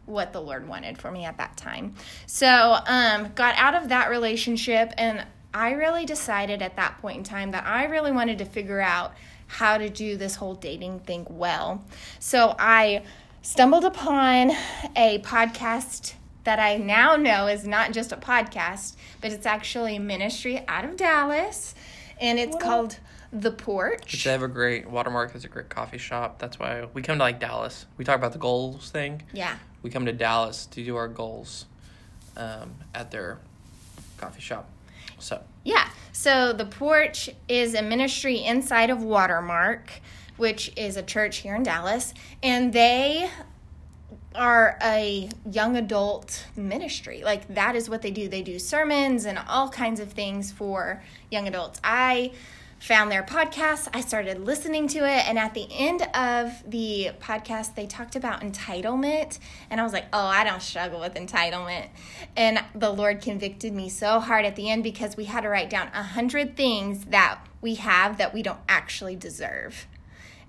what 0.05 0.33
the 0.33 0.41
Lord 0.41 0.67
wanted 0.67 0.97
for 0.97 1.11
me 1.11 1.25
at 1.25 1.37
that 1.37 1.57
time. 1.57 1.95
So, 2.25 2.77
um, 2.87 3.31
got 3.33 3.55
out 3.57 3.75
of 3.75 3.89
that 3.89 4.09
relationship, 4.09 4.91
and 4.97 5.25
I 5.53 5.71
really 5.71 6.05
decided 6.05 6.61
at 6.61 6.75
that 6.77 6.99
point 7.01 7.17
in 7.17 7.23
time 7.23 7.51
that 7.51 7.65
I 7.65 7.85
really 7.85 8.11
wanted 8.11 8.39
to 8.39 8.45
figure 8.45 8.81
out 8.81 9.13
how 9.47 9.77
to 9.77 9.89
do 9.89 10.15
this 10.15 10.35
whole 10.35 10.55
dating 10.55 10.99
thing 11.01 11.27
well. 11.29 11.83
So 12.19 12.55
I 12.57 13.03
stumbled 13.41 13.83
upon 13.83 14.51
a 14.95 15.19
podcast 15.19 16.13
that 16.43 16.59
I 16.59 16.77
now 16.77 17.15
know 17.15 17.47
is 17.47 17.65
not 17.65 17.91
just 17.91 18.11
a 18.11 18.17
podcast, 18.17 18.95
but 19.21 19.31
it's 19.31 19.45
actually 19.45 19.97
a 19.97 19.99
ministry 19.99 20.63
out 20.67 20.85
of 20.85 20.97
Dallas, 20.97 21.75
and 22.19 22.39
it's 22.39 22.55
called 22.55 22.97
The 23.31 23.51
Porch. 23.51 24.23
They 24.23 24.31
have 24.31 24.43
a 24.43 24.47
great 24.47 24.89
Watermark 24.89 25.35
is 25.35 25.45
a 25.45 25.47
great 25.47 25.69
coffee 25.69 25.97
shop. 25.97 26.39
That's 26.39 26.59
why 26.59 26.87
we 26.93 27.01
come 27.01 27.17
to 27.17 27.23
like 27.23 27.39
Dallas. 27.39 27.85
We 27.97 28.05
talk 28.05 28.17
about 28.17 28.33
the 28.33 28.39
goals 28.39 28.89
thing. 28.89 29.23
Yeah. 29.33 29.55
We 29.83 29.89
come 29.89 30.05
to 30.05 30.13
Dallas 30.13 30.65
to 30.67 30.83
do 30.83 30.95
our 30.95 31.07
goals 31.07 31.65
um, 32.37 32.75
at 32.93 33.11
their 33.11 33.39
coffee 34.17 34.41
shop. 34.41 34.69
So 35.19 35.41
Yeah. 35.63 35.89
So 36.11 36.53
the 36.53 36.65
porch 36.65 37.29
is 37.47 37.73
a 37.73 37.81
ministry 37.81 38.43
inside 38.43 38.89
of 38.89 39.03
Watermark, 39.03 39.91
which 40.37 40.71
is 40.75 40.97
a 40.97 41.03
church 41.03 41.37
here 41.37 41.55
in 41.55 41.63
Dallas, 41.63 42.13
and 42.43 42.73
they 42.73 43.29
are 44.35 44.77
a 44.81 45.29
young 45.49 45.75
adult 45.77 46.45
ministry. 46.55 47.23
Like 47.23 47.47
that 47.53 47.75
is 47.75 47.89
what 47.89 48.01
they 48.01 48.11
do. 48.11 48.27
They 48.27 48.41
do 48.41 48.59
sermons 48.59 49.25
and 49.25 49.39
all 49.47 49.69
kinds 49.69 49.99
of 49.99 50.11
things 50.11 50.51
for 50.51 51.03
young 51.29 51.47
adults. 51.47 51.79
I 51.83 52.31
found 52.81 53.11
their 53.11 53.21
podcast. 53.21 53.87
I 53.93 54.01
started 54.01 54.39
listening 54.39 54.87
to 54.87 54.99
it, 54.99 55.27
and 55.29 55.37
at 55.37 55.53
the 55.53 55.67
end 55.69 56.01
of 56.15 56.63
the 56.69 57.11
podcast, 57.19 57.75
they 57.75 57.85
talked 57.85 58.15
about 58.15 58.41
entitlement, 58.41 59.37
and 59.69 59.79
I 59.79 59.83
was 59.83 59.93
like, 59.93 60.05
"Oh, 60.11 60.25
I 60.25 60.43
don't 60.43 60.63
struggle 60.63 60.99
with 60.99 61.13
entitlement." 61.13 61.89
And 62.35 62.63
the 62.73 62.89
Lord 62.89 63.21
convicted 63.21 63.73
me 63.73 63.87
so 63.87 64.19
hard 64.19 64.45
at 64.45 64.55
the 64.55 64.69
end 64.69 64.83
because 64.83 65.15
we 65.15 65.25
had 65.25 65.41
to 65.41 65.49
write 65.49 65.69
down 65.69 65.89
a 65.93 66.01
hundred 66.01 66.57
things 66.57 67.05
that 67.05 67.39
we 67.61 67.75
have 67.75 68.17
that 68.17 68.33
we 68.33 68.41
don't 68.41 68.59
actually 68.67 69.15
deserve. 69.15 69.85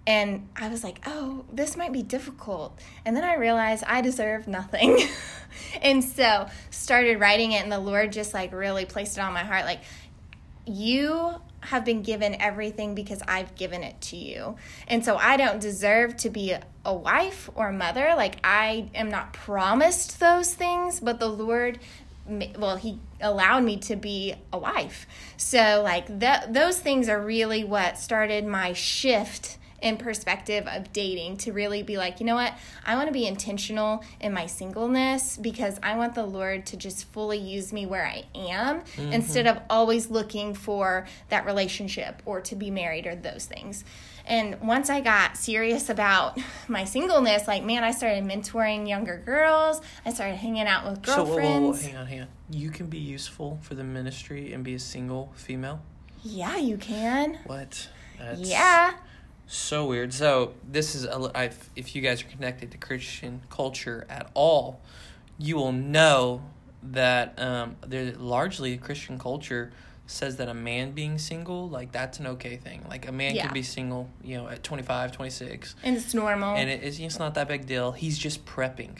And 0.07 0.49
I 0.57 0.69
was 0.69 0.83
like, 0.83 1.01
oh, 1.07 1.45
this 1.53 1.77
might 1.77 1.93
be 1.93 2.03
difficult. 2.03 2.79
And 3.05 3.17
then 3.17 3.23
I 3.23 3.37
realized 3.37 3.85
I 3.87 4.01
deserve 4.01 4.49
nothing. 4.49 5.01
and 5.83 6.03
so 6.03 6.49
started 6.71 7.21
writing 7.21 7.53
it, 7.53 7.63
and 7.63 7.71
the 7.71 7.79
Lord 7.79 8.13
just 8.13 8.35
like 8.35 8.53
really 8.53 8.85
placed 8.85 9.17
it 9.17 9.21
on 9.21 9.33
my 9.33 9.45
heart. 9.45 9.65
Like, 9.65 9.81
you 10.67 11.35
have 11.61 11.85
been 11.85 12.03
given 12.03 12.41
everything 12.41 12.95
because 12.95 13.23
I've 13.29 13.55
given 13.55 13.85
it 13.85 14.01
to 14.01 14.17
you. 14.17 14.57
And 14.89 15.05
so 15.05 15.17
I 15.17 15.37
don't 15.37 15.61
deserve 15.61 16.17
to 16.19 16.31
be 16.31 16.57
a 16.85 16.95
wife 16.95 17.49
or 17.55 17.69
a 17.69 17.73
mother. 17.73 18.15
Like, 18.17 18.39
I 18.43 18.91
am 18.95 19.11
not 19.11 19.33
promised 19.33 20.19
those 20.19 20.55
things, 20.55 20.99
but 20.99 21.21
the 21.21 21.29
Lord 21.29 21.79
well 22.57 22.77
he 22.77 23.01
allowed 23.21 23.65
me 23.65 23.77
to 23.77 23.97
be 23.97 24.33
a 24.53 24.59
wife 24.59 25.09
so 25.37 25.81
like 25.83 26.21
that 26.21 26.55
those 26.55 26.79
things 26.79 27.09
are 27.09 27.21
really 27.21 27.65
what 27.65 27.99
started 27.99 28.47
my 28.47 28.73
shift 28.73 29.59
in 29.83 29.97
perspective 29.97 30.67
of 30.67 30.93
dating 30.93 31.37
to 31.39 31.53
really 31.53 31.83
be 31.83 31.99
like, 31.99 32.21
you 32.21 32.27
know 32.27 32.37
what? 32.37 32.55
I 32.87 32.95
want 32.95 33.09
to 33.09 33.13
be 33.13 33.27
intentional 33.27 34.05
in 34.21 34.33
my 34.33 34.47
singleness 34.47 35.37
because 35.37 35.79
I 35.83 35.97
want 35.97 36.15
the 36.15 36.25
Lord 36.25 36.65
to 36.67 36.77
just 36.77 37.13
fully 37.13 37.39
use 37.39 37.73
me 37.73 37.85
where 37.85 38.07
I 38.07 38.25
am 38.35 38.81
mm-hmm. 38.83 39.13
instead 39.13 39.47
of 39.47 39.61
always 39.69 40.09
looking 40.09 40.55
for 40.55 41.07
that 41.29 41.45
relationship 41.45 42.23
or 42.25 42.41
to 42.43 42.55
be 42.55 42.71
married 42.71 43.07
or 43.07 43.17
those 43.17 43.45
things. 43.47 43.85
And 44.25 44.61
once 44.61 44.89
I 44.89 45.01
got 45.01 45.37
serious 45.37 45.91
about 45.91 46.39
my 46.69 46.85
singleness, 46.85 47.49
like, 47.49 47.65
man, 47.65 47.83
I 47.83 47.91
started 47.91 48.23
mentoring 48.23 48.89
younger 48.89 49.19
girls. 49.19 49.81
I 50.07 50.13
started 50.13 50.37
hanging 50.37 50.69
out 50.69 50.89
with 50.89 51.03
girlfriends. 51.03 51.27
So, 51.27 51.43
whoa, 51.43 51.61
whoa, 51.61 51.71
whoa, 51.73 51.77
hang 51.77 51.97
on, 51.97 52.07
hang 52.07 52.21
on. 52.21 52.29
You 52.49 52.71
can 52.71 52.87
be 52.87 52.99
useful 52.99 53.59
for 53.63 53.75
the 53.75 53.83
ministry 53.83 54.53
and 54.53 54.63
be 54.63 54.75
a 54.75 54.79
single 54.79 55.33
female? 55.35 55.83
Yeah, 56.23 56.57
you 56.57 56.77
can. 56.77 57.41
What? 57.47 57.89
That's... 58.21 58.41
Yeah 58.41 58.95
so 59.53 59.87
weird. 59.87 60.13
So 60.13 60.55
this 60.69 60.95
is 60.95 61.05
a, 61.05 61.31
I've, 61.35 61.71
if 61.77 61.95
you 61.95 62.03
guys 62.03 62.23
are 62.23 62.27
connected 62.27 62.71
to 62.71 62.79
Christian 62.79 63.43
culture 63.51 64.07
at 64.09 64.31
all, 64.35 64.81
you 65.39 65.57
will 65.57 65.73
know 65.73 66.43
that 66.83 67.39
um, 67.39 67.77
there's 67.87 68.17
largely 68.19 68.77
Christian 68.77 69.19
culture 69.19 69.73
says 70.07 70.37
that 70.37 70.49
a 70.49 70.55
man 70.55 70.91
being 70.93 71.17
single 71.17 71.69
like 71.69 71.93
that's 71.93 72.19
an 72.19 72.27
okay 72.27 72.57
thing. 72.57 72.85
Like 72.89 73.07
a 73.09 73.13
man 73.13 73.35
yeah. 73.35 73.45
can 73.45 73.55
be 73.55 73.63
single 73.63 74.11
you 74.23 74.37
know 74.37 74.49
at 74.49 74.63
25 74.63 75.13
26 75.13 75.77
and 75.83 75.97
it's 75.97 76.13
normal. 76.13 76.55
And 76.57 76.69
it 76.69 76.83
is 76.83 76.99
it's 76.99 77.19
not 77.19 77.35
that 77.35 77.49
big 77.49 77.67
deal. 77.67 77.93
He's 77.93 78.19
just 78.19 78.45
prepping 78.45 78.99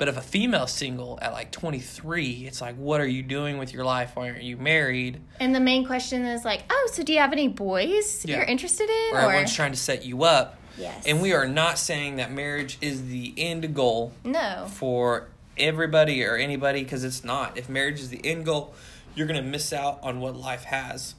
but 0.00 0.08
if 0.08 0.16
a 0.16 0.22
female 0.22 0.66
single 0.66 1.18
at 1.20 1.34
like 1.34 1.52
23, 1.52 2.46
it's 2.46 2.62
like, 2.62 2.74
what 2.76 3.02
are 3.02 3.06
you 3.06 3.22
doing 3.22 3.58
with 3.58 3.74
your 3.74 3.84
life? 3.84 4.12
Why 4.14 4.30
aren't 4.30 4.42
you 4.42 4.56
married? 4.56 5.20
And 5.38 5.54
the 5.54 5.60
main 5.60 5.84
question 5.84 6.24
is 6.24 6.42
like, 6.42 6.62
oh, 6.70 6.90
so 6.90 7.02
do 7.02 7.12
you 7.12 7.18
have 7.18 7.34
any 7.34 7.48
boys 7.48 8.24
yeah. 8.24 8.38
you're 8.38 8.46
interested 8.46 8.88
in? 8.88 9.14
Or, 9.14 9.18
or 9.18 9.20
everyone's 9.24 9.54
trying 9.54 9.72
to 9.72 9.76
set 9.76 10.06
you 10.06 10.24
up. 10.24 10.58
Yes. 10.78 11.04
And 11.06 11.20
we 11.20 11.34
are 11.34 11.46
not 11.46 11.78
saying 11.78 12.16
that 12.16 12.32
marriage 12.32 12.78
is 12.80 13.08
the 13.08 13.34
end 13.36 13.74
goal. 13.74 14.14
No. 14.24 14.68
For 14.70 15.28
everybody 15.58 16.24
or 16.24 16.36
anybody, 16.36 16.82
because 16.82 17.04
it's 17.04 17.22
not. 17.22 17.58
If 17.58 17.68
marriage 17.68 18.00
is 18.00 18.08
the 18.08 18.24
end 18.24 18.46
goal, 18.46 18.72
you're 19.14 19.26
going 19.26 19.42
to 19.42 19.46
miss 19.46 19.70
out 19.70 19.98
on 20.02 20.20
what 20.20 20.34
life 20.34 20.64
has. 20.64 21.14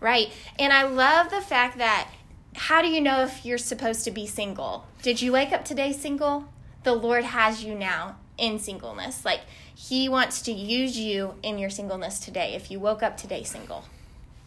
Right. 0.00 0.32
And 0.58 0.72
I 0.72 0.84
love 0.84 1.28
the 1.28 1.42
fact 1.42 1.76
that 1.76 2.08
how 2.54 2.80
do 2.80 2.88
you 2.88 3.02
know 3.02 3.24
if 3.24 3.44
you're 3.44 3.58
supposed 3.58 4.04
to 4.04 4.10
be 4.10 4.26
single? 4.26 4.86
Did 5.02 5.20
you 5.20 5.32
wake 5.32 5.52
up 5.52 5.66
today 5.66 5.92
single? 5.92 6.48
The 6.86 6.94
Lord 6.94 7.24
has 7.24 7.64
you 7.64 7.74
now 7.74 8.16
in 8.38 8.60
singleness. 8.60 9.24
Like 9.24 9.40
he 9.74 10.08
wants 10.08 10.40
to 10.42 10.52
use 10.52 10.96
you 10.96 11.34
in 11.42 11.58
your 11.58 11.68
singleness 11.68 12.20
today. 12.20 12.54
If 12.54 12.70
you 12.70 12.78
woke 12.78 13.02
up 13.02 13.16
today 13.16 13.42
single. 13.42 13.84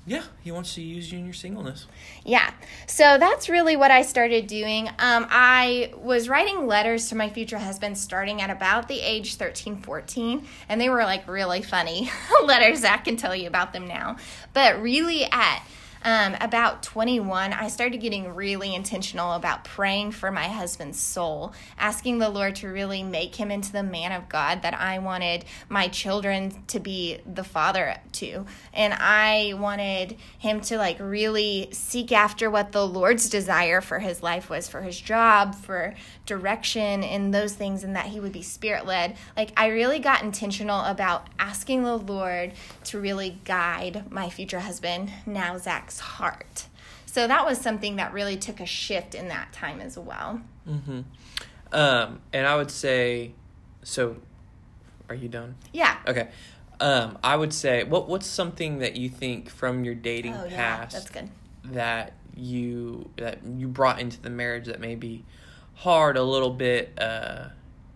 Yeah, 0.05 0.23
he 0.41 0.49
wants 0.49 0.73
to 0.75 0.81
use 0.81 1.11
you 1.11 1.19
in 1.19 1.25
your 1.25 1.33
singleness. 1.33 1.85
Yeah. 2.23 2.51
So 2.87 3.17
that's 3.19 3.49
really 3.49 3.75
what 3.75 3.91
I 3.91 4.03
started 4.03 4.47
doing. 4.47 4.87
Um, 4.87 5.27
I 5.29 5.91
was 5.97 6.29
writing 6.29 6.65
letters 6.65 7.09
to 7.09 7.15
my 7.15 7.29
future 7.29 7.59
husband 7.59 7.97
starting 7.97 8.41
at 8.41 8.49
about 8.49 8.87
the 8.87 9.01
age 9.01 9.35
13, 9.35 9.81
14, 9.81 10.47
and 10.69 10.79
they 10.79 10.89
were 10.89 11.03
like 11.03 11.27
really 11.27 11.61
funny 11.61 12.09
letters. 12.45 12.79
Zach 12.79 13.03
can 13.03 13.17
tell 13.17 13.35
you 13.35 13.47
about 13.47 13.73
them 13.73 13.85
now. 13.85 14.15
But 14.53 14.81
really 14.81 15.25
at 15.25 15.61
um, 16.03 16.35
about 16.39 16.83
21, 16.83 17.51
I 17.51 17.67
started 17.67 17.97
getting 17.97 18.33
really 18.33 18.73
intentional 18.73 19.33
about 19.33 19.65
praying 19.65 20.11
for 20.11 20.31
my 20.31 20.47
husband's 20.47 20.99
soul, 20.99 21.53
asking 21.77 22.19
the 22.19 22.29
Lord 22.29 22.55
to 22.57 22.67
really 22.69 23.03
make 23.03 23.35
him 23.35 23.51
into 23.51 23.71
the 23.71 23.83
man 23.83 24.11
of 24.11 24.29
God 24.29 24.61
that 24.61 24.73
I 24.73 24.99
wanted 24.99 25.45
my 25.67 25.87
children 25.89 26.63
to 26.67 26.79
be 26.79 27.19
the 27.25 27.43
father 27.43 27.97
to. 28.13 28.45
And 28.73 28.93
I 28.93 29.53
wanted 29.57 30.15
him 30.37 30.61
to 30.61 30.77
like 30.77 30.97
really 30.99 31.69
seek 31.71 32.11
after 32.11 32.49
what 32.49 32.71
the 32.71 32.87
Lord's 32.87 33.29
desire 33.29 33.81
for 33.81 33.99
his 33.99 34.23
life 34.23 34.49
was 34.49 34.67
for 34.67 34.81
his 34.81 34.99
job, 34.99 35.55
for 35.55 35.95
direction, 36.25 37.03
and 37.03 37.33
those 37.33 37.53
things, 37.53 37.83
and 37.83 37.95
that 37.95 38.05
he 38.05 38.19
would 38.19 38.31
be 38.31 38.41
spirit 38.41 38.85
led. 38.85 39.17
Like, 39.35 39.51
I 39.57 39.67
really 39.67 39.99
got 39.99 40.23
intentional 40.23 40.81
about 40.85 41.27
asking 41.39 41.83
the 41.83 41.97
Lord 41.97 42.53
to 42.85 42.99
really 42.99 43.39
guide 43.43 44.11
my 44.11 44.29
future 44.29 44.59
husband, 44.59 45.11
now 45.25 45.57
Zach 45.57 45.88
heart. 45.97 46.67
So 47.07 47.25
that 47.25 47.43
was 47.43 47.59
something 47.59 47.95
that 47.95 48.13
really 48.13 48.37
took 48.37 48.59
a 48.59 48.67
shift 48.67 49.15
in 49.15 49.29
that 49.29 49.51
time 49.51 49.81
as 49.81 49.97
well. 49.97 50.41
Mm-hmm. 50.67 51.01
Um, 51.71 52.21
and 52.31 52.45
I 52.45 52.55
would 52.55 52.69
say, 52.69 53.31
so 53.81 54.17
are 55.09 55.15
you 55.15 55.27
done? 55.27 55.55
Yeah. 55.73 55.97
Okay. 56.07 56.29
Um, 56.79 57.17
I 57.23 57.35
would 57.35 57.53
say, 57.53 57.83
what 57.83 58.07
what's 58.07 58.27
something 58.27 58.79
that 58.79 58.95
you 58.95 59.09
think 59.09 59.49
from 59.49 59.83
your 59.83 59.95
dating 59.95 60.35
oh, 60.35 60.47
past 60.49 61.11
yeah, 61.13 61.23
that 61.65 62.13
you 62.35 63.09
that 63.17 63.39
you 63.43 63.67
brought 63.67 63.99
into 63.99 64.21
the 64.21 64.29
marriage 64.29 64.67
that 64.67 64.79
may 64.79 64.95
be 64.95 65.25
hard 65.75 66.15
a 66.15 66.23
little 66.23 66.51
bit, 66.51 66.93
uh, 66.97 67.49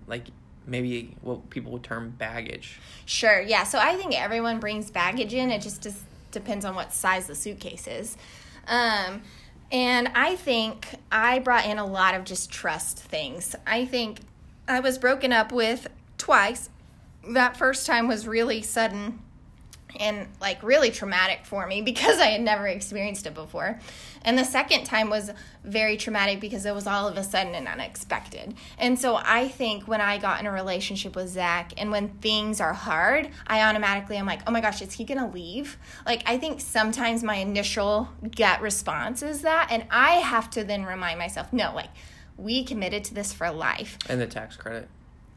like 0.07 0.25
maybe 0.65 1.15
what 1.21 1.50
people 1.50 1.71
would 1.71 1.83
term 1.83 2.09
baggage. 2.09 2.79
Sure. 3.05 3.39
Yeah. 3.39 3.63
So 3.63 3.79
I 3.79 3.95
think 3.95 4.19
everyone 4.19 4.59
brings 4.59 4.91
baggage 4.91 5.33
in. 5.33 5.50
It 5.50 5.62
just 5.62 5.85
is 5.85 6.03
depends 6.33 6.65
on 6.65 6.75
what 6.75 6.91
size 6.91 7.27
the 7.27 7.35
suitcase 7.35 7.87
is. 7.87 8.17
Um, 8.67 9.21
and 9.71 10.09
I 10.13 10.35
think 10.35 10.87
I 11.11 11.39
brought 11.39 11.65
in 11.65 11.79
a 11.79 11.85
lot 11.85 12.15
of 12.15 12.25
just 12.25 12.51
trust 12.51 12.99
things. 12.99 13.55
I 13.65 13.85
think 13.85 14.19
I 14.67 14.81
was 14.81 14.97
broken 14.97 15.31
up 15.33 15.51
with 15.51 15.87
twice. 16.17 16.69
That 17.29 17.57
first 17.57 17.87
time 17.87 18.07
was 18.07 18.27
really 18.27 18.61
sudden 18.61 19.19
and 20.00 20.27
like 20.41 20.62
really 20.63 20.91
traumatic 20.91 21.45
for 21.45 21.65
me 21.67 21.81
because 21.93 22.19
I 22.19 22.27
had 22.27 22.41
never 22.41 22.67
experienced 22.67 23.25
it 23.25 23.33
before. 23.33 23.79
And 24.25 24.38
the 24.38 24.45
second 24.45 24.85
time 24.85 25.09
was 25.09 25.31
very 25.63 25.97
traumatic 25.97 26.39
because 26.39 26.65
it 26.65 26.73
was 26.73 26.88
all 26.88 27.07
of 27.07 27.17
a 27.17 27.23
sudden 27.23 27.55
and 27.55 27.67
unexpected. 27.67 28.55
And 28.77 28.97
so 28.97 29.19
I 29.21 29.50
think 29.50 29.88
when 29.88 30.00
I 30.00 30.17
got 30.17 30.39
in 30.39 30.45
a 30.45 30.51
relationship 30.51 31.15
with 31.15 31.29
Zach 31.29 31.73
and 31.77 31.91
when 31.91 32.09
things 32.19 32.62
are 32.62 32.73
hard, 32.73 33.29
I 33.47 33.63
automatically 33.63 34.15
am 34.15 34.25
like, 34.25 34.41
oh 34.47 34.51
my 34.51 34.62
gosh, 34.62 34.81
is 34.81 34.93
he 34.93 35.03
gonna 35.03 35.29
leave? 35.29 35.77
Like, 36.05 36.23
I 36.25 36.38
think 36.38 36.62
sometimes 36.62 37.21
my 37.21 37.35
initial 37.35 38.09
gut 38.35 38.62
response 38.62 39.21
is 39.21 39.41
that. 39.41 39.67
And 39.71 39.85
I 39.91 40.15
have 40.15 40.50
to 40.51 40.63
then 40.63 40.85
remind 40.85 41.19
myself, 41.19 41.51
no, 41.51 41.73
like, 41.75 41.89
we 42.38 42.63
committed 42.63 43.03
to 43.05 43.13
this 43.13 43.33
for 43.33 43.51
life. 43.51 43.97
And 44.09 44.19
the 44.19 44.27
tax 44.27 44.55
credit. 44.55 44.88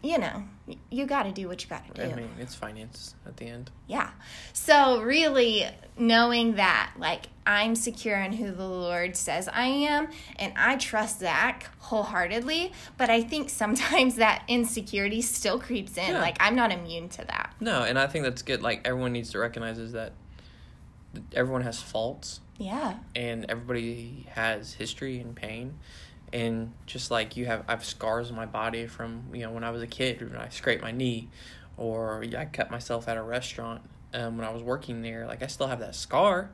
You 0.07 0.19
know, 0.19 0.45
you 0.91 1.05
got 1.07 1.25
to 1.25 1.33
do 1.33 1.49
what 1.49 1.63
you 1.63 1.69
got 1.69 1.87
to 1.95 2.07
do. 2.07 2.13
I 2.13 2.15
mean, 2.15 2.29
it's 2.39 2.55
finance 2.55 3.15
at 3.27 3.37
the 3.37 3.47
end. 3.47 3.71
Yeah. 3.89 4.11
So 4.53 5.01
really 5.03 5.67
knowing 5.99 6.55
that 6.57 6.93
like 6.99 7.27
I'm 7.47 7.75
secure 7.75 8.17
in 8.21 8.33
who 8.33 8.53
the 8.53 8.67
Lord 8.69 9.17
says 9.17 9.49
I 9.49 9.67
am 9.67 10.09
and 10.37 10.53
I 10.57 10.77
trust 10.77 11.21
Zach 11.21 11.67
wholeheartedly, 11.79 12.73
but 12.97 13.11
I 13.11 13.23
think 13.23 13.51
sometimes 13.51 14.15
that 14.27 14.45
insecurity 14.49 15.23
still 15.23 15.59
creeps 15.59 15.97
in. 15.97 16.13
Yeah. 16.13 16.21
Like 16.21 16.37
I'm 16.41 16.55
not 16.55 16.71
immune 16.71 17.09
to 17.11 17.25
that. 17.25 17.55
No, 17.59 17.83
and 17.83 17.99
I 17.99 18.07
think 18.07 18.25
that's 18.25 18.43
good. 18.43 18.63
Like 18.63 18.83
everyone 18.87 19.13
needs 19.13 19.31
to 19.33 19.39
recognize 19.39 19.79
is 19.79 19.93
that 19.93 20.13
everyone 21.35 21.63
has 21.63 21.81
faults 21.81 22.41
Yeah. 22.59 22.95
and 23.15 23.47
everybody 23.49 24.27
has 24.31 24.75
history 24.75 25.19
and 25.19 25.35
pain. 25.35 25.79
And 26.37 26.75
just 26.85 27.11
like 27.11 27.39
you 27.39 27.47
have, 27.47 27.65
I 27.67 27.71
have 27.71 27.83
scars 27.83 28.29
on 28.29 28.37
my 28.37 28.45
body 28.45 28.87
from 28.87 29.23
you 29.33 29.41
know 29.41 29.51
when 29.53 29.65
I 29.65 29.71
was 29.71 29.81
a 29.81 29.87
kid 29.87 30.21
when 30.21 30.39
I 30.39 30.51
scraped 30.51 30.83
my 30.83 30.93
knee, 30.93 31.31
or 31.79 32.23
I 32.37 32.45
cut 32.45 32.71
myself 32.71 33.09
at 33.09 33.17
a 33.17 33.23
restaurant 33.23 33.81
um, 34.13 34.37
when 34.37 34.47
I 34.47 34.51
was 34.51 34.63
working 34.63 35.01
there. 35.01 35.27
Like 35.27 35.43
I 35.43 35.47
still 35.47 35.69
have 35.69 35.81
that 35.81 35.95
scar, 35.95 36.51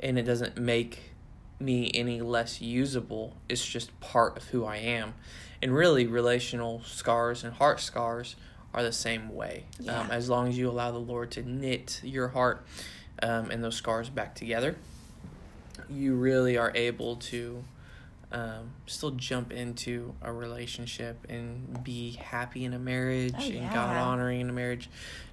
and 0.00 0.18
it 0.18 0.24
doesn't 0.24 0.58
make 0.58 1.12
me 1.60 1.88
any 1.94 2.20
less 2.20 2.60
usable. 2.60 3.36
It's 3.48 3.64
just 3.64 3.98
part 4.00 4.36
of 4.36 4.48
who 4.48 4.64
I 4.64 4.78
am, 4.78 5.14
and 5.62 5.72
really 5.72 6.04
relational 6.08 6.82
scars 6.82 7.44
and 7.44 7.54
heart 7.54 7.78
scars 7.78 8.34
are 8.74 8.82
the 8.82 8.90
same 8.90 9.32
way. 9.32 9.66
Yeah. 9.78 10.00
Um, 10.00 10.10
as 10.10 10.28
long 10.28 10.48
as 10.48 10.58
you 10.58 10.68
allow 10.68 10.90
the 10.90 10.98
Lord 10.98 11.30
to 11.32 11.48
knit 11.48 12.00
your 12.02 12.26
heart 12.26 12.66
um, 13.22 13.52
and 13.52 13.62
those 13.62 13.76
scars 13.76 14.08
back 14.10 14.34
together, 14.34 14.74
you 15.88 16.16
really 16.16 16.58
are 16.58 16.72
able 16.74 17.14
to 17.16 17.62
um, 18.32 18.72
still 18.86 19.10
jump 19.12 19.52
into 19.52 20.14
a 20.22 20.32
relationship 20.32 21.26
and 21.28 21.84
be 21.84 22.12
happy 22.12 22.64
in 22.64 22.72
a 22.72 22.78
marriage 22.78 23.34
Oh, 23.38 23.42
and 23.44 23.54
yeah. 23.54 23.72
God 23.74 23.96
honoring 23.96 24.40
in 24.40 24.50
a 24.50 24.52
marriage. 24.52 24.88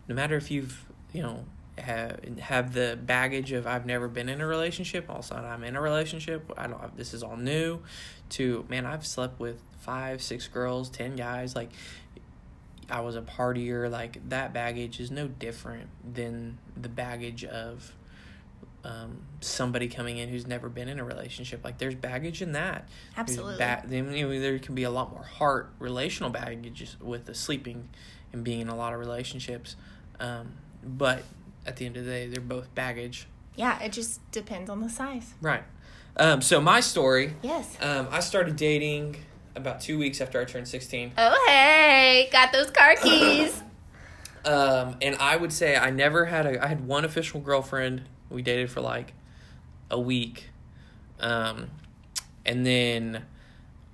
No 0.08 0.16
matter 0.16 0.36
if 0.36 0.52
you've, 0.52 0.86
you 1.14 1.22
know, 1.22 1.46
have 1.78 2.20
have 2.40 2.74
the 2.74 3.00
baggage 3.02 3.52
of 3.54 3.66
I've 3.66 3.86
never 3.86 4.08
been 4.10 4.28
in 4.28 4.42
a 4.42 4.46
relationship, 4.48 5.10
all 5.10 5.20
of 5.20 5.24
a 5.24 5.28
sudden 5.28 5.46
I'm 5.46 5.64
in 5.64 5.76
a 5.76 5.82
relationship. 5.82 6.52
I 6.58 6.68
don't. 6.68 6.98
This 6.98 7.14
is 7.14 7.24
all 7.24 7.38
new. 7.38 7.80
To 8.32 8.66
man, 8.70 8.86
I've 8.86 9.06
slept 9.08 9.40
with 9.40 9.62
five, 9.80 10.22
six 10.22 10.48
girls, 10.48 10.90
ten 10.90 11.16
guys. 11.16 11.56
Like 11.56 11.70
I 12.90 13.00
was 13.02 13.16
a 13.16 13.22
partier. 13.22 13.90
Like 13.90 14.28
that 14.30 14.52
baggage 14.54 15.00
is 15.00 15.10
no 15.10 15.28
different 15.28 15.90
than 16.14 16.58
the 16.76 16.90
baggage 16.90 17.46
of 17.46 17.94
um, 18.84 19.18
somebody 19.42 19.88
coming 19.88 20.18
in 20.18 20.30
who's 20.30 20.48
never 20.48 20.70
been 20.70 20.88
in 20.88 21.00
a 21.00 21.04
relationship. 21.04 21.64
Like 21.64 21.78
there's 21.78 21.96
baggage 21.96 22.42
in 22.42 22.54
that. 22.54 22.88
Absolutely. 23.18 23.58
Ba- 23.58 23.84
there 23.88 24.60
can 24.60 24.76
be 24.76 24.84
a 24.84 24.90
lot 24.90 25.12
more 25.12 25.24
heart 25.24 25.70
relational 25.80 26.30
baggage 26.30 26.96
with 27.02 27.26
the 27.26 27.36
sleeping 27.36 27.90
and 28.32 28.44
being 28.44 28.62
in 28.62 28.70
a 28.70 28.76
lot 28.76 28.94
of 28.94 29.00
relationships. 29.00 29.76
Um, 30.20 30.54
but 30.84 31.24
at 31.66 31.76
the 31.78 31.86
end 31.86 31.98
of 31.98 32.06
the 32.06 32.12
day, 32.12 32.28
they're 32.28 32.42
both 32.42 32.74
baggage. 32.76 33.28
Yeah, 33.56 33.82
it 33.82 33.92
just 33.92 34.20
depends 34.32 34.70
on 34.70 34.82
the 34.82 34.90
size. 34.90 35.34
Right. 35.42 35.64
Um, 36.16 36.42
so 36.42 36.60
my 36.62 36.80
story, 36.80 37.34
Yes. 37.42 37.78
um, 37.82 38.08
I 38.12 38.20
started 38.22 38.56
dating 38.56 39.18
about 39.56 39.82
two 39.82 39.98
weeks 39.98 40.22
after 40.22 40.40
I 40.40 40.46
turned 40.46 40.68
16. 40.68 41.14
Oh, 41.18 41.46
hey, 41.48 42.30
got 42.32 42.52
those 42.54 42.72
car 42.72 42.96
keys. 42.96 43.62
Um, 44.46 44.96
and 45.02 45.18
I 45.18 45.36
would 45.36 45.52
say 45.52 45.76
I 45.76 45.90
never 45.90 46.24
had 46.26 46.46
a. 46.46 46.64
I 46.64 46.68
had 46.68 46.88
one 46.88 47.04
official 47.04 47.42
girlfriend. 47.42 48.04
We 48.30 48.42
dated 48.42 48.70
for 48.72 48.82
like 48.82 49.14
a 49.92 50.00
week, 50.00 50.50
um, 51.20 51.70
and 52.46 52.66
then 52.66 53.24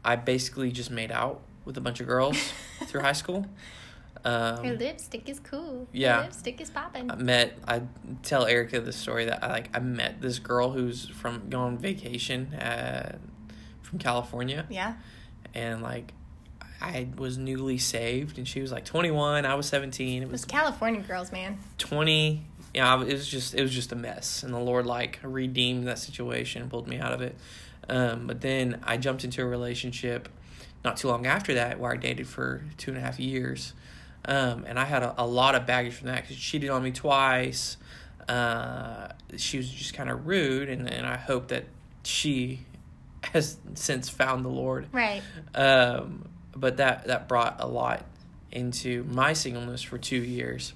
I 0.04 0.15
basically 0.18 0.72
just 0.72 0.92
made 0.92 1.12
out 1.12 1.42
with 1.63 1.77
a 1.77 1.82
bunch 1.82 2.00
of 2.00 2.08
girls 2.08 2.38
through 2.86 3.01
high 3.01 3.13
school. 3.13 3.46
Her 4.24 4.56
Um, 4.63 4.77
lipstick 4.77 5.30
is 5.30 5.39
cool. 5.39 5.88
yeah. 5.92 6.18
Her 6.18 6.24
lipstick 6.24 6.60
is 6.60 6.70
popping. 6.72 7.12
I 7.12 7.15
met. 7.15 7.58
I 7.68 7.84
tell 8.24 8.46
Erica 8.46 8.82
the 8.82 8.92
story 8.92 9.25
that 9.25 9.44
I 9.44 9.48
like. 9.50 9.70
I 9.75 9.80
met 9.80 10.20
this 10.22 10.39
girl 10.39 10.72
who's 10.72 11.08
from 11.10 11.48
going 11.50 11.74
on 11.74 11.77
vacation 11.77 12.54
uh, 12.56 13.18
from 13.84 14.00
California, 14.00 14.65
yeah. 14.70 14.96
and 15.54 15.82
like 15.84 16.13
I 16.82 17.08
was 17.18 17.38
newly 17.38 17.77
saved, 17.77 18.38
and 18.39 18.48
she 18.48 18.62
was 18.62 18.72
like 18.72 18.84
twenty 18.84 19.12
one. 19.12 19.46
I 19.46 19.54
was 19.56 19.68
seventeen. 19.68 20.24
It 20.24 20.26
Those 20.26 20.32
was 20.32 20.45
California 20.45 21.02
girls, 21.02 21.32
man. 21.32 21.60
20 21.78 22.43
yeah 22.75 23.01
it 23.01 23.13
was 23.13 23.27
just 23.27 23.55
it 23.55 23.61
was 23.61 23.73
just 23.73 23.91
a 23.91 23.95
mess. 23.95 24.43
And 24.43 24.53
the 24.53 24.59
lord 24.59 24.85
like 24.85 25.19
redeemed 25.23 25.88
that 25.88 25.97
situation 25.97 26.61
and 26.61 26.69
pulled 26.69 26.88
me 26.88 26.99
out 26.99 27.13
of 27.13 27.21
it. 27.21 27.35
Um, 27.88 28.27
but 28.27 28.41
then 28.41 28.81
i 28.83 28.97
jumped 28.97 29.23
into 29.23 29.41
a 29.41 29.45
relationship 29.45 30.27
not 30.83 30.97
too 30.97 31.07
long 31.07 31.25
after 31.25 31.53
that 31.55 31.79
where 31.79 31.91
i 31.91 31.95
dated 31.95 32.27
for 32.27 32.63
two 32.77 32.91
and 32.91 32.97
a 32.97 33.01
half 33.01 33.19
years. 33.19 33.73
Um, 34.25 34.65
and 34.67 34.77
i 34.77 34.85
had 34.85 35.01
a, 35.03 35.15
a 35.17 35.25
lot 35.25 35.55
of 35.55 35.65
baggage 35.65 35.93
from 35.93 36.07
that 36.07 36.21
because 36.21 36.35
she 36.35 36.51
cheated 36.51 36.69
on 36.69 36.83
me 36.83 36.91
twice. 36.91 37.77
Uh, 38.27 39.09
she 39.38 39.57
was 39.57 39.69
just 39.69 39.93
kind 39.93 40.09
of 40.09 40.25
rude 40.25 40.67
and, 40.67 40.91
and 40.91 41.05
i 41.05 41.15
hope 41.15 41.49
that 41.49 41.65
she 42.03 42.61
has 43.33 43.57
since 43.73 44.09
found 44.09 44.43
the 44.43 44.49
lord. 44.49 44.88
Right. 44.91 45.21
um, 45.53 46.27
but 46.55 46.77
that 46.77 47.07
that 47.07 47.27
brought 47.27 47.57
a 47.59 47.67
lot 47.67 48.03
into 48.51 49.03
my 49.05 49.33
singleness 49.33 49.81
for 49.81 49.97
two 49.97 50.21
years 50.21 50.73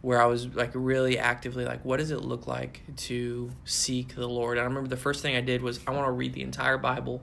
where 0.00 0.20
i 0.22 0.26
was 0.26 0.46
like 0.54 0.70
really 0.74 1.18
actively 1.18 1.64
like 1.64 1.84
what 1.84 1.96
does 1.98 2.10
it 2.10 2.20
look 2.22 2.46
like 2.46 2.82
to 2.96 3.50
seek 3.64 4.14
the 4.14 4.28
lord? 4.28 4.56
And 4.56 4.62
i 4.64 4.68
remember 4.68 4.88
the 4.88 4.96
first 4.96 5.22
thing 5.22 5.34
i 5.36 5.40
did 5.40 5.62
was 5.62 5.80
i 5.86 5.90
want 5.90 6.06
to 6.06 6.12
read 6.12 6.32
the 6.34 6.42
entire 6.42 6.78
bible 6.78 7.22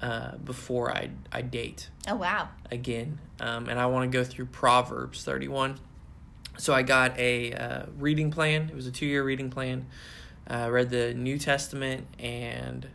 uh, 0.00 0.36
before 0.38 0.90
I, 0.92 1.10
I 1.30 1.42
date 1.42 1.88
Oh, 2.08 2.16
wow. 2.16 2.48
again. 2.70 3.20
Um, 3.40 3.68
and 3.68 3.78
i 3.78 3.86
want 3.86 4.10
to 4.10 4.16
go 4.18 4.24
through 4.24 4.46
proverbs 4.46 5.24
31 5.24 5.78
so 6.58 6.74
i 6.74 6.82
got 6.82 7.18
a 7.18 7.52
uh, 7.54 7.86
reading 7.98 8.30
plan. 8.30 8.68
It 8.68 8.74
was 8.74 8.86
a 8.86 8.90
two-year 8.90 9.22
reading 9.24 9.48
plan. 9.48 9.86
Uh, 10.50 10.54
i 10.54 10.68
read 10.68 10.90
the 10.90 11.14
new 11.14 11.38
testament 11.38 12.06
and 12.18 12.88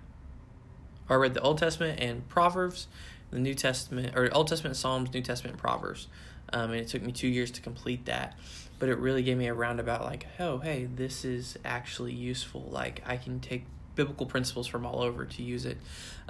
or 1.09 1.15
I 1.15 1.19
read 1.19 1.33
the 1.33 1.41
old 1.41 1.57
testament 1.57 1.99
and 2.01 2.27
proverbs 2.27 2.87
the 3.31 3.39
new 3.39 3.53
testament 3.53 4.15
or 4.15 4.29
old 4.33 4.47
testament 4.49 4.75
psalms 4.75 5.13
new 5.13 5.21
testament 5.21 5.57
proverbs. 5.57 6.07
Um, 6.53 6.71
and 6.71 6.79
it 6.81 6.87
took 6.89 7.01
me 7.01 7.11
two 7.13 7.27
years 7.29 7.49
to 7.51 7.61
complete 7.61 8.05
that 8.05 8.37
but 8.79 8.89
it 8.89 8.97
really 8.97 9.23
gave 9.23 9.37
me 9.37 9.47
a 9.47 9.53
roundabout 9.53 10.03
like 10.03 10.27
oh 10.39 10.59
hey 10.59 10.85
this 10.95 11.25
is 11.25 11.57
actually 11.65 12.13
useful 12.13 12.67
like 12.71 13.01
i 13.05 13.17
can 13.17 13.39
take 13.39 13.65
biblical 13.95 14.25
principles 14.25 14.67
from 14.67 14.85
all 14.85 15.01
over 15.01 15.25
to 15.25 15.41
use 15.43 15.65
it 15.65 15.77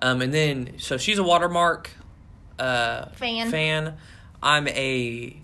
um, 0.02 0.22
and 0.22 0.34
then 0.34 0.74
so 0.78 0.98
she's 0.98 1.18
a 1.18 1.24
watermark 1.24 1.90
uh, 2.60 3.08
Fan. 3.10 3.52
fan 3.52 3.98
i'm 4.42 4.68
a 4.70 5.38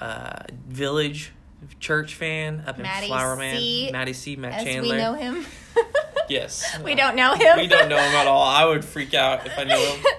uh, 0.00 0.42
village 0.68 1.32
church 1.80 2.14
fan 2.14 2.62
up 2.66 2.76
in 2.76 2.82
Maddie 2.82 3.06
Flower 3.06 3.36
Mound 3.36 3.58
C, 3.58 3.88
maddie 3.92 4.12
c 4.12 4.36
matt 4.36 4.52
As 4.52 4.64
chandler 4.64 4.94
we 4.96 5.00
know 5.02 5.14
him. 5.14 5.46
yes 6.28 6.78
we 6.84 6.92
Uh, 6.92 6.96
don't 6.96 7.16
know 7.16 7.34
him. 7.34 7.56
we 7.58 7.66
don't 7.66 7.88
know 7.88 7.96
him 7.96 8.14
at 8.14 8.26
all. 8.26 8.42
I 8.42 8.64
would 8.66 8.84
freak 8.84 9.14
out 9.14 9.46
if 9.46 9.58
I 9.58 9.64
knew 9.64 9.74
him. 9.76 10.04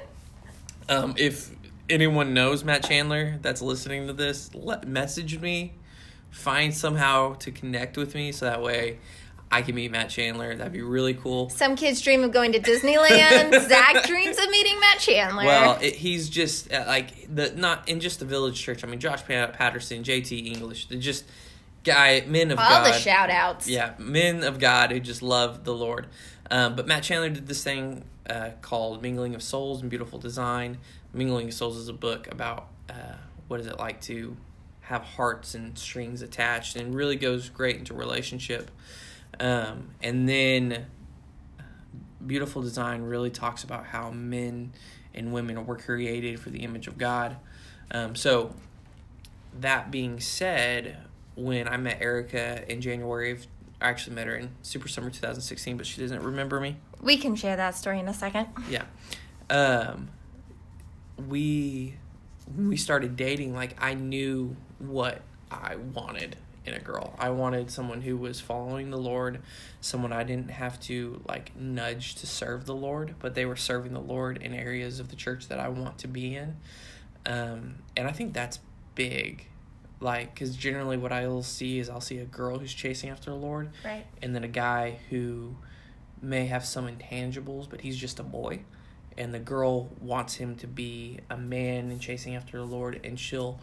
Um, 0.88 1.16
if 1.18 1.50
anyone 1.90 2.36
knows 2.36 2.64
Matt 2.64 2.84
Chandler 2.84 3.40
that's 3.42 3.60
listening 3.60 4.06
to 4.06 4.14
this, 4.14 4.54
let 4.54 4.88
message 4.88 5.40
me. 5.40 5.74
Find 6.36 6.74
somehow 6.74 7.34
to 7.36 7.52
connect 7.52 7.98
with 7.98 8.14
me 8.14 8.32
so 8.32 8.46
that 8.46 8.62
way 8.62 9.00
I 9.52 9.62
can 9.62 9.74
meet 9.74 9.90
Matt 9.90 10.10
Chandler. 10.10 10.56
That'd 10.56 10.74
be 10.74 10.82
really 10.82 11.14
cool. 11.14 11.50
Some 11.50 11.76
kids 11.76 12.02
dream 12.02 12.24
of 12.24 12.32
going 12.32 12.52
to 12.52 12.60
Disneyland. 12.60 13.68
Zach 13.70 14.04
dreams 14.06 14.38
of 14.38 14.50
meeting 14.50 14.80
Matt 14.80 15.00
Chandler. 15.00 15.46
Well, 15.46 15.80
it, 15.82 15.96
he's 15.96 16.30
just 16.30 16.72
uh, 16.72 16.84
like 16.88 17.34
the 17.34 17.52
not 17.56 17.88
in 17.88 18.00
just 18.00 18.20
the 18.20 18.26
village 18.26 18.62
church. 18.62 18.84
I 18.84 18.88
mean, 18.88 19.00
Josh 19.00 19.24
Pat- 19.24 19.54
Patterson, 19.54 20.04
JT 20.04 20.54
English, 20.54 20.88
they're 20.88 21.00
just 21.00 21.26
guy 21.84 22.24
men 22.28 22.52
of 22.52 22.60
All 22.60 22.68
God. 22.68 22.88
the 22.88 22.94
shout 22.94 23.30
outs. 23.30 23.68
Yeah, 23.68 23.94
men 23.98 24.44
of 24.44 24.60
God 24.60 24.92
who 24.92 25.00
just 25.00 25.22
love 25.22 25.64
the 25.64 25.74
Lord. 25.74 26.08
Um, 26.52 26.76
but 26.76 26.86
Matt 26.86 27.04
Chandler 27.04 27.30
did 27.30 27.48
this 27.48 27.64
thing 27.64 28.04
uh, 28.30 28.50
called 28.62 29.02
Mingling 29.02 29.36
of 29.36 29.42
Souls 29.42 29.82
and 29.82 29.90
Beautiful 29.90 30.20
Design. 30.20 30.80
Mingling 31.14 31.48
of 31.48 31.54
Souls 31.54 31.78
is 31.78 31.88
a 31.88 31.94
book 31.94 32.28
about 32.32 32.68
uh, 32.90 32.94
what 33.48 33.60
is 33.60 33.68
it 33.68 33.80
like 33.80 34.02
to 34.02 34.36
have 34.86 35.02
hearts 35.02 35.56
and 35.56 35.78
strings 35.78 36.22
attached 36.22 36.76
and 36.76 36.94
really 36.94 37.16
goes 37.16 37.50
great 37.50 37.78
into 37.78 37.94
relationship. 37.94 38.70
Um, 39.40 39.90
and 40.02 40.30
then 40.30 40.86
Beautiful 42.26 42.62
Design 42.62 43.02
really 43.02 43.32
talks 43.32 43.64
about 43.64 43.88
how 43.88 44.12
men 44.12 44.74
and 45.14 45.34
women 45.34 45.66
were 45.66 45.76
created 45.76 46.40
for 46.40 46.52
the 46.52 46.60
image 46.60 46.88
of 46.88 46.98
God. 46.98 47.38
Um, 47.92 48.16
so, 48.16 48.54
that 49.60 49.90
being 49.90 50.20
said, 50.20 50.98
when 51.36 51.68
I 51.68 51.78
met 51.78 52.02
Erica 52.02 52.70
in 52.72 52.82
January 52.82 53.32
of, 53.32 53.48
I 53.82 53.90
actually 53.90 54.16
met 54.16 54.28
her 54.28 54.36
in 54.36 54.50
Super 54.62 54.88
Summer 54.88 55.10
2016, 55.10 55.78
but 55.78 55.86
she 55.86 56.02
doesn't 56.02 56.22
remember 56.22 56.60
me. 56.60 56.78
We 57.02 57.18
can 57.18 57.36
share 57.36 57.56
that 57.56 57.76
story 57.76 58.00
in 58.00 58.08
a 58.08 58.14
second. 58.14 58.48
Yeah. 58.70 58.84
Um, 59.50 60.10
we 61.28 61.96
when 62.54 62.70
we 62.70 62.78
started 62.78 63.16
dating, 63.16 63.54
like 63.54 63.76
I 63.82 63.94
knew 63.94 64.56
what 64.80 65.22
I 65.52 65.76
wanted 65.78 66.36
in 66.66 66.74
a 66.74 66.80
girl. 66.80 67.14
I 67.20 67.30
wanted 67.30 67.70
someone 67.70 68.02
who 68.02 68.18
was 68.18 68.40
following 68.40 68.90
the 68.90 68.98
Lord, 68.98 69.42
someone 69.82 70.12
I 70.12 70.24
didn't 70.24 70.50
have 70.52 70.80
to 70.82 71.22
like 71.28 71.56
nudge 71.56 72.16
to 72.16 72.28
serve 72.28 72.66
the 72.66 72.76
Lord, 72.76 73.16
but 73.20 73.36
they 73.36 73.46
were 73.46 73.56
serving 73.56 73.94
the 73.94 74.00
Lord 74.00 74.42
in 74.42 74.54
areas 74.54 75.00
of 75.00 75.10
the 75.10 75.16
church 75.16 75.48
that 75.50 75.60
I 75.60 75.70
want 75.70 76.00
to 76.00 76.08
be 76.08 76.36
in. 76.36 76.56
Um, 77.26 77.76
and 77.96 78.08
I 78.08 78.12
think 78.12 78.34
that's 78.34 78.60
big. 78.96 79.48
Like, 80.00 80.34
because 80.34 80.56
generally 80.56 80.98
what 80.98 81.12
I'll 81.12 81.42
see 81.44 81.80
is 81.80 81.90
I'll 81.90 82.02
see 82.02 82.18
a 82.18 82.26
girl 82.26 82.60
who's 82.60 82.74
chasing 82.74 83.10
after 83.10 83.30
the 83.30 83.36
Lord, 83.38 83.70
Right. 83.84 84.06
and 84.22 84.36
then 84.36 84.44
a 84.44 84.48
guy 84.50 85.00
who 85.10 85.56
may 86.22 86.48
have 86.48 86.66
some 86.66 86.88
intangibles, 86.88 87.70
but 87.70 87.82
he's 87.82 87.98
just 87.98 88.20
a 88.20 88.24
boy. 88.24 88.62
And 89.18 89.34
the 89.34 89.40
girl 89.40 89.90
wants 90.02 90.36
him 90.36 90.56
to 90.58 90.68
be 90.68 91.20
a 91.30 91.38
man 91.38 91.90
and 91.90 92.02
chasing 92.02 92.36
after 92.36 92.58
the 92.58 92.66
Lord, 92.66 93.00
and 93.04 93.18
she'll 93.20 93.60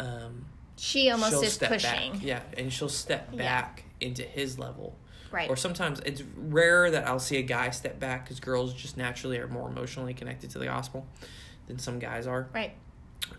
um, 0.00 0.44
She 0.76 1.10
almost 1.10 1.30
she'll 1.32 1.42
is 1.42 1.52
step 1.52 1.70
pushing. 1.70 2.12
back. 2.14 2.22
Yeah, 2.22 2.40
and 2.56 2.72
she'll 2.72 2.88
step 2.88 3.28
Yeah. 3.32 3.38
back 3.38 3.84
into 4.00 4.22
his 4.22 4.58
level. 4.58 4.96
Right. 5.30 5.48
Or 5.50 5.56
sometimes 5.56 6.00
it's 6.06 6.22
rare 6.36 6.90
that 6.90 7.06
I'll 7.06 7.18
see 7.20 7.36
a 7.36 7.42
guy 7.42 7.70
step 7.70 8.00
back 8.00 8.24
because 8.24 8.40
girls 8.40 8.72
just 8.72 8.96
naturally 8.96 9.38
are 9.38 9.46
more 9.48 9.68
emotionally 9.68 10.14
connected 10.14 10.50
to 10.50 10.58
the 10.58 10.64
gospel 10.64 11.06
than 11.66 11.78
some 11.78 11.98
guys 11.98 12.26
are. 12.26 12.48
right. 12.54 12.72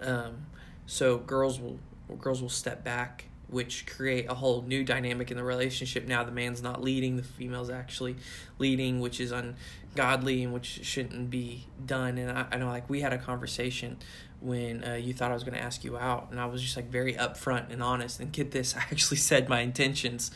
Um, 0.02 0.46
so 0.86 1.18
girls 1.18 1.60
will 1.60 1.80
girls 2.20 2.42
will 2.42 2.50
step 2.50 2.84
back, 2.84 3.26
which 3.50 3.86
create 3.88 4.30
a 4.30 4.34
whole 4.36 4.62
new 4.62 4.84
dynamic 4.84 5.32
in 5.32 5.38
the 5.38 5.44
relationship. 5.44 6.08
Now 6.08 6.24
the 6.24 6.32
man's 6.32 6.62
not 6.62 6.84
leading, 6.84 7.18
the 7.18 7.24
female's 7.24 7.70
actually 7.70 8.16
leading, 8.60 9.00
which 9.00 9.20
is 9.20 9.32
ungodly 9.32 10.44
and 10.44 10.54
which 10.54 10.86
shouldn't 10.86 11.30
be 11.30 11.66
done. 11.86 12.18
And 12.18 12.32
I, 12.32 12.46
I 12.52 12.58
know, 12.58 12.68
like 12.68 12.90
we 12.90 13.02
had 13.02 13.14
a 13.14 13.18
conversation 13.18 13.98
when 14.42 14.84
uh, 14.84 14.94
you 14.94 15.14
thought 15.14 15.32
I 15.32 15.34
was 15.34 15.44
going 15.44 15.56
to 15.58 15.62
ask 15.64 15.84
you 15.84 15.98
out, 15.98 16.28
and 16.32 16.40
I 16.40 16.46
was 16.46 16.62
just 16.62 16.76
like 16.78 16.90
very 16.90 17.14
upfront 17.16 17.72
and 17.74 17.84
honest. 17.84 18.20
And 18.20 18.32
get 18.32 18.52
this, 18.52 18.76
I 18.78 18.82
actually 18.92 19.18
said 19.18 19.50
my 19.50 19.62
intentions. 19.62 20.32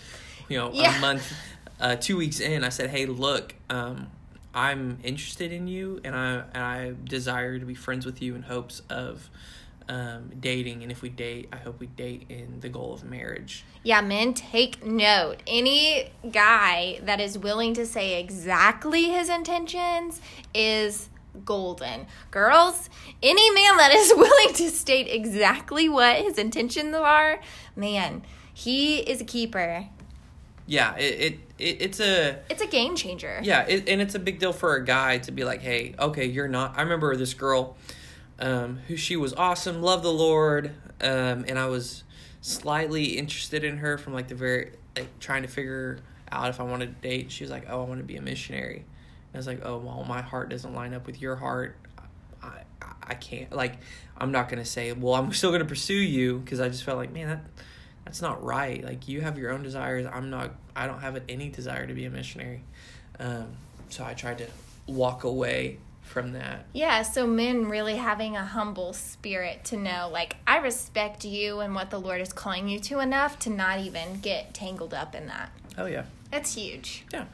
You 0.50 0.58
know, 0.58 0.72
Yeah. 0.74 0.98
a 0.98 1.02
month, 1.02 1.32
uh, 1.80 1.96
two 1.96 2.18
weeks 2.18 2.40
in, 2.40 2.64
I 2.64 2.70
said, 2.70 2.90
"Hey, 2.90 3.06
look." 3.06 3.56
Um, 3.70 4.08
I'm 4.56 5.00
interested 5.04 5.52
in 5.52 5.68
you, 5.68 6.00
and 6.04 6.16
I 6.16 6.44
and 6.54 6.64
I 6.64 6.94
desire 7.06 7.58
to 7.58 7.66
be 7.66 7.74
friends 7.74 8.06
with 8.06 8.22
you 8.22 8.36
in 8.36 8.44
hopes 8.44 8.82
of 8.90 9.30
um, 9.90 10.32
dating. 10.40 10.84
And 10.84 10.92
if 10.92 11.02
we 11.02 11.10
date, 11.10 11.50
I 11.52 11.58
hope 11.58 11.80
we 11.80 11.88
date 11.88 12.26
in 12.30 12.60
the 12.60 12.70
goal 12.70 12.94
of 12.94 13.04
marriage. 13.04 13.64
Yeah, 13.84 14.02
men, 14.02 14.34
take 14.34 14.86
note. 14.86 15.38
Any 15.48 16.12
guy 16.32 17.00
that 17.04 17.20
is 17.20 17.38
willing 17.38 17.74
to 17.76 17.86
say 17.86 18.20
exactly 18.20 19.06
his 19.10 19.30
intentions 19.30 20.22
is 20.54 21.10
golden. 21.46 22.06
Girls, 22.32 22.90
any 23.22 23.50
man 23.52 23.78
that 23.78 23.92
is 23.94 24.14
willing 24.16 24.54
to 24.56 24.70
state 24.70 25.08
exactly 25.10 25.90
what 25.90 26.18
his 26.18 26.38
intentions 26.38 26.96
are, 26.96 27.40
man, 27.76 28.24
he 28.54 29.00
is 29.00 29.20
a 29.22 29.26
keeper. 29.26 29.88
Yeah, 30.66 30.96
it, 30.96 31.04
it, 31.20 31.40
it 31.60 31.82
it's 31.82 32.00
a 32.00 32.40
It's 32.50 32.62
a 32.62 32.68
game 32.68 32.96
changer. 32.96 33.42
yeah, 33.44 33.66
it, 33.68 33.90
and 33.90 34.00
it's 34.00 34.16
a 34.16 34.20
big 34.20 34.40
deal 34.40 34.54
for 34.54 34.76
a 34.76 34.86
guy 34.86 35.18
to 35.20 35.32
be 35.32 35.44
like, 35.44 35.62
hey, 35.62 35.94
okay, 36.00 36.26
you're 36.26 36.48
not. 36.48 36.78
I 36.78 36.84
remember 36.84 37.14
this 37.18 37.34
girl, 37.34 37.76
um, 38.44 38.80
who 38.90 38.98
she 38.98 39.16
was 39.16 39.34
awesome, 39.34 39.82
loved 39.82 40.04
the 40.04 40.12
Lord, 40.12 40.76
um, 41.02 41.46
and 41.48 41.58
I 41.58 41.68
was 41.68 42.04
slightly 42.42 43.18
interested 43.18 43.64
in 43.64 43.78
her 43.78 43.98
from 43.98 44.14
like 44.14 44.28
the 44.28 44.36
very 44.36 44.74
like 44.98 45.08
trying 45.20 45.44
to 45.44 45.48
figure 45.48 46.00
out 46.30 46.50
if 46.50 46.60
I 46.60 46.64
wanted 46.64 47.02
to 47.02 47.08
date. 47.08 47.32
She 47.32 47.46
was 47.46 47.52
like, 47.52 47.66
oh, 47.70 47.82
I 47.82 47.86
want 47.86 48.02
to 48.02 48.06
be 48.06 48.18
a 48.18 48.22
missionary. 48.22 48.80
And 48.80 49.36
I 49.36 49.38
was 49.38 49.48
like, 49.48 49.62
oh, 49.64 49.78
well, 49.78 50.06
my 50.08 50.22
heart 50.22 50.50
doesn't 50.50 50.76
line 50.76 50.94
up 50.94 51.08
with 51.08 51.22
your 51.22 51.38
heart. 51.38 51.78
I, 52.44 52.64
I, 53.02 53.14
can't 53.16 53.54
like 53.54 53.78
I'm 54.18 54.34
not 54.34 54.50
gonna 54.50 54.66
say 54.66 54.92
well 54.92 55.14
I'm 55.14 55.32
still 55.32 55.54
gonna 55.54 55.64
pursue 55.64 55.94
you 55.94 56.40
because 56.40 56.60
I 56.60 56.68
just 56.68 56.84
felt 56.84 56.98
like 56.98 57.14
man 57.14 57.30
that 57.30 57.46
that's 58.04 58.22
not 58.22 58.44
right 58.44 58.84
like 58.84 59.08
you 59.08 59.22
have 59.22 59.38
your 59.38 59.52
own 59.52 59.64
desires 59.64 60.06
I'm 60.12 60.30
not 60.30 60.52
I 60.76 60.88
don't 60.88 61.00
have 61.00 61.22
any 61.30 61.48
desire 61.48 61.88
to 61.88 61.94
be 61.94 62.04
a 62.04 62.10
missionary 62.10 62.64
um, 63.18 63.48
so 63.88 64.04
I 64.04 64.14
tried 64.14 64.40
to 64.40 64.48
walk 64.88 65.24
away 65.24 65.80
from 66.14 66.32
that 66.34 66.66
Yeah, 66.74 67.02
so 67.02 67.26
men 67.26 67.66
really 67.68 67.96
having 67.98 68.38
a 68.38 68.46
humble 68.46 68.94
spirit 68.94 69.64
to 69.66 69.78
know, 69.78 70.10
like, 70.14 70.36
I 70.46 70.58
respect 70.58 71.26
you 71.26 71.60
and 71.60 71.74
what 71.74 71.90
the 71.90 72.00
Lord 72.00 72.22
is 72.22 72.32
calling 72.32 72.70
you 72.70 72.80
to 72.82 73.00
enough 73.00 73.40
to 73.40 73.50
not 73.50 73.80
even 73.80 74.20
get 74.22 74.54
tangled 74.54 74.94
up 74.94 75.16
in 75.16 75.26
that. 75.28 75.50
oh 75.78 75.88
yeah 75.88 76.06
That's 76.32 76.54
huge. 76.56 77.06
yeah 77.12 77.26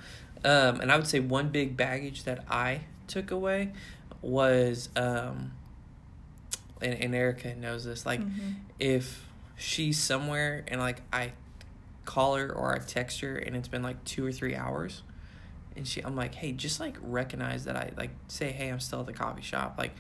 um, 0.46 0.80
and 0.80 0.90
I 0.92 0.96
would 0.96 1.08
say 1.08 1.20
one 1.20 1.50
big 1.50 1.76
baggage 1.76 2.24
that 2.24 2.46
I 2.50 2.82
took 3.08 3.30
away 3.32 3.74
was 4.22 4.88
um, 4.96 5.52
and, 6.82 6.94
and 6.94 7.14
Erica 7.14 7.54
knows 7.56 7.84
this 7.84 8.06
like 8.06 8.22
if 8.80 9.26
she's 9.58 10.00
somewhere 10.00 10.64
and 10.70 10.80
like 10.80 11.02
I 11.12 11.34
call 12.06 12.36
her 12.38 12.50
or 12.52 12.74
I 12.74 12.80
text 12.80 13.20
her 13.20 13.36
and 13.36 13.56
it's 13.58 13.68
been 13.68 13.84
like 13.84 14.02
two 14.06 14.26
or 14.26 14.32
three 14.32 14.56
hours 14.56 15.04
and 15.76 15.88
she 15.88 16.02
I'm 16.02 16.16
like, 16.16 16.36
hey, 16.36 16.52
just 16.52 16.80
like 16.80 16.98
recognize 17.02 17.66
that 17.66 17.76
I 17.76 17.92
like 17.98 18.12
say, 18.28 18.52
hey, 18.52 18.70
I'm 18.70 18.80
still 18.80 19.00
at 19.02 19.06
the 19.06 19.14
coffee 19.14 19.42
shop. 19.42 19.76
Like 19.78 19.92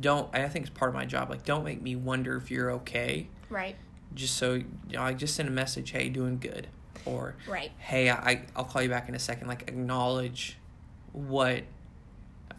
don't 0.00 0.28
I 0.34 0.48
think 0.48 0.66
it's 0.66 0.74
part 0.76 0.88
of 0.88 0.94
my 0.94 1.04
job. 1.04 1.30
Like 1.30 1.44
don't 1.44 1.64
make 1.64 1.82
me 1.82 1.96
wonder 1.96 2.36
if 2.36 2.50
you're 2.50 2.70
okay. 2.72 3.28
Right. 3.50 3.76
Just 4.14 4.36
so 4.36 4.54
you 4.54 4.64
know, 4.92 5.02
I 5.02 5.12
just 5.14 5.34
send 5.34 5.48
a 5.48 5.52
message, 5.52 5.90
hey, 5.90 6.08
doing 6.08 6.38
good. 6.38 6.66
Or 7.04 7.34
Right. 7.48 7.72
hey, 7.78 8.10
I 8.10 8.42
I'll 8.54 8.64
call 8.64 8.82
you 8.82 8.88
back 8.88 9.08
in 9.08 9.14
a 9.14 9.18
second. 9.18 9.48
Like 9.48 9.62
acknowledge 9.68 10.56
what 11.12 11.64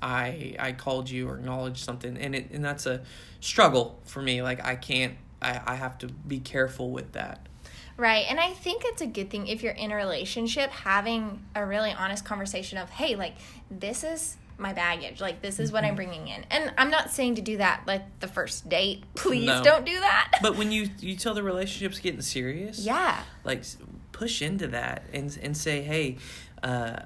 I 0.02 0.56
I 0.60 0.74
called 0.74 1.10
you 1.10 1.30
or 1.30 1.38
acknowledge 1.38 1.82
something, 1.84 2.18
and 2.18 2.36
it 2.36 2.52
and 2.52 2.64
that's 2.64 2.86
a 2.86 3.02
struggle 3.40 4.00
for 4.04 4.22
me. 4.22 4.42
Like 4.42 4.66
I 4.66 4.76
can't. 4.76 5.16
I 5.42 5.62
I 5.66 5.76
have 5.76 5.98
to 6.00 6.08
be 6.08 6.40
careful 6.40 6.92
with 6.92 7.14
that. 7.14 7.48
Right. 7.98 8.26
And 8.30 8.40
I 8.40 8.52
think 8.54 8.84
it's 8.86 9.02
a 9.02 9.06
good 9.08 9.30
thing 9.30 9.48
if 9.48 9.62
you're 9.64 9.74
in 9.74 9.92
a 9.92 9.96
relationship 9.96 10.72
having 10.72 11.46
a 11.56 11.66
really 11.66 11.92
honest 11.92 12.26
conversation 12.26 12.78
of, 12.78 12.90
hey, 12.90 13.16
like, 13.16 13.36
this 13.70 14.04
is 14.04 14.38
my 14.58 14.74
baggage. 14.74 15.20
Like, 15.22 15.42
this 15.42 15.60
is 15.60 15.72
what 15.72 15.84
Mm-hmm. 15.84 15.90
I'm 15.90 15.96
bringing 15.96 16.28
in. 16.28 16.46
And 16.50 16.74
I'm 16.78 16.90
not 16.90 17.12
saying 17.12 17.36
to 17.36 17.42
do 17.42 17.58
that 17.58 17.84
like 17.88 18.04
the 18.20 18.28
first 18.28 18.68
date. 18.70 19.04
Please 19.16 19.46
No. 19.46 19.64
don't 19.64 19.86
do 19.86 20.00
that. 20.00 20.32
But 20.42 20.56
when 20.58 20.72
you 20.72 20.90
you 21.00 21.16
tell 21.16 21.34
the 21.34 21.44
relationship's 21.44 22.00
getting 22.00 22.22
serious, 22.22 22.80
yeah. 22.80 23.24
like 23.44 23.64
push 24.12 24.42
into 24.42 24.68
that 24.68 25.04
and 25.14 25.38
and 25.42 25.56
say, 25.58 25.82
hey, 25.82 26.18
uh, 26.64 27.00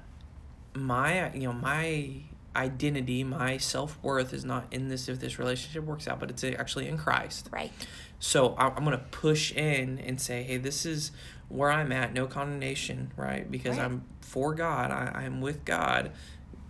my 0.74 1.32
you 1.34 1.42
know 1.48 1.52
my 1.52 2.12
identity, 2.58 3.24
my 3.24 3.56
self 3.56 3.98
worth 4.02 4.34
is 4.34 4.44
not 4.44 4.66
in 4.70 4.88
this 4.88 5.08
if 5.08 5.20
this 5.20 5.38
relationship 5.38 5.84
works 5.84 6.06
out, 6.08 6.20
but 6.20 6.30
it's 6.30 6.44
actually 6.44 6.88
in 6.88 6.98
Christ. 6.98 7.48
Right. 7.52 7.72
So 8.18 8.54
I- 8.58 8.68
I'm 8.76 8.84
gonna 8.84 8.98
push 9.10 9.52
in 9.52 9.98
and 10.00 10.20
say, 10.20 10.42
hey, 10.42 10.56
this 10.58 10.84
is 10.84 11.12
where 11.48 11.70
I'm 11.70 11.92
at, 11.92 12.12
no 12.12 12.26
condemnation, 12.26 13.12
right? 13.16 13.50
Because 13.50 13.78
Right. 13.78 13.84
I'm 13.86 14.02
for 14.20 14.54
God, 14.54 14.90
I, 14.90 15.22
I'm 15.24 15.40
with 15.40 15.64
God. 15.64 16.10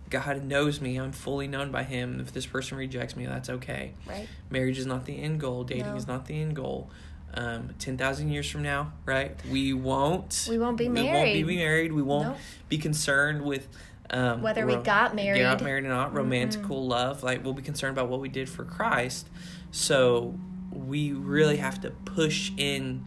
God 0.09 0.43
knows 0.45 0.81
me. 0.81 0.97
I'm 0.97 1.11
fully 1.11 1.47
known 1.47 1.71
by 1.71 1.83
Him. 1.83 2.19
If 2.19 2.31
this 2.33 2.45
person 2.47 2.77
rejects 2.77 3.15
me, 3.15 3.25
that's 3.27 3.49
okay. 3.49 3.93
Right. 4.07 4.27
Marriage 4.49 4.79
is 4.79 4.85
not 4.87 5.05
the 5.05 5.15
end 5.21 5.39
goal. 5.39 5.63
Dating 5.65 5.85
No. 5.87 5.95
is 5.95 6.07
not 6.07 6.25
the 6.25 6.39
end 6.41 6.55
goal. 6.55 6.89
Um, 7.31 7.75
ten 7.77 7.95
thousand 7.95 8.29
years 8.29 8.49
from 8.49 8.63
now, 8.63 8.93
right? 9.05 9.35
We 9.51 9.71
won't. 9.73 10.47
We 10.49 10.57
won't 10.57 10.77
be 10.77 10.89
married. 10.89 11.11
We 11.11 11.13
won't 11.43 11.47
be 11.47 11.55
married. 11.57 11.91
We 11.93 12.01
won't 12.01 12.27
Nope. 12.29 12.37
be 12.69 12.77
concerned 12.79 13.43
with 13.43 13.67
um, 14.11 14.41
Whether 14.41 14.65
we 14.65 14.75
got 14.77 15.15
married. 15.15 15.39
got 15.41 15.61
married 15.61 15.85
or 15.85 15.89
not, 15.89 16.13
romantical 16.13 16.87
love. 16.87 17.23
Like 17.23 17.43
we'll 17.43 17.53
be 17.53 17.61
concerned 17.61 17.97
about 17.97 18.09
what 18.09 18.19
we 18.19 18.29
did 18.29 18.49
for 18.49 18.63
Christ. 18.63 19.27
So 19.71 20.37
we 20.71 21.11
really 21.11 21.57
have 21.57 21.81
to 21.81 21.91
push 21.91 22.51
in 22.57 23.05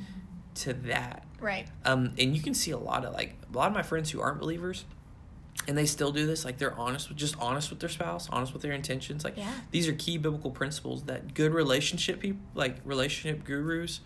to 0.57 0.73
that. 0.75 1.25
Right. 1.41 1.67
Um, 1.85 2.13
and 2.19 2.37
you 2.37 2.43
can 2.43 2.55
see 2.55 2.71
a 2.71 2.79
lot 2.79 3.05
of 3.05 3.13
like 3.15 3.35
a 3.53 3.57
lot 3.57 3.69
of 3.69 3.75
my 3.75 3.83
friends 3.83 4.11
who 4.11 4.21
aren't 4.21 4.39
believers, 4.39 4.85
and 5.67 5.77
they 5.77 5.87
still 5.87 6.13
do 6.13 6.25
this. 6.27 6.45
Like 6.45 6.59
they're 6.59 6.79
honest 6.79 7.09
with 7.09 7.19
just 7.19 7.37
honest 7.41 7.71
with 7.71 7.81
their 7.81 7.89
spouse, 7.89 8.29
honest 8.31 8.53
with 8.53 8.63
their 8.63 8.73
intentions. 8.73 9.25
Like 9.25 9.37
Yeah. 9.37 9.53
these 9.73 9.89
are 9.89 9.93
key 9.93 10.19
biblical 10.19 10.51
principles 10.51 11.03
that 11.05 11.35
good 11.35 11.53
relationship 11.53 12.21
people, 12.21 12.41
like 12.55 12.77
relationship 12.85 13.45
gurus, 13.45 14.01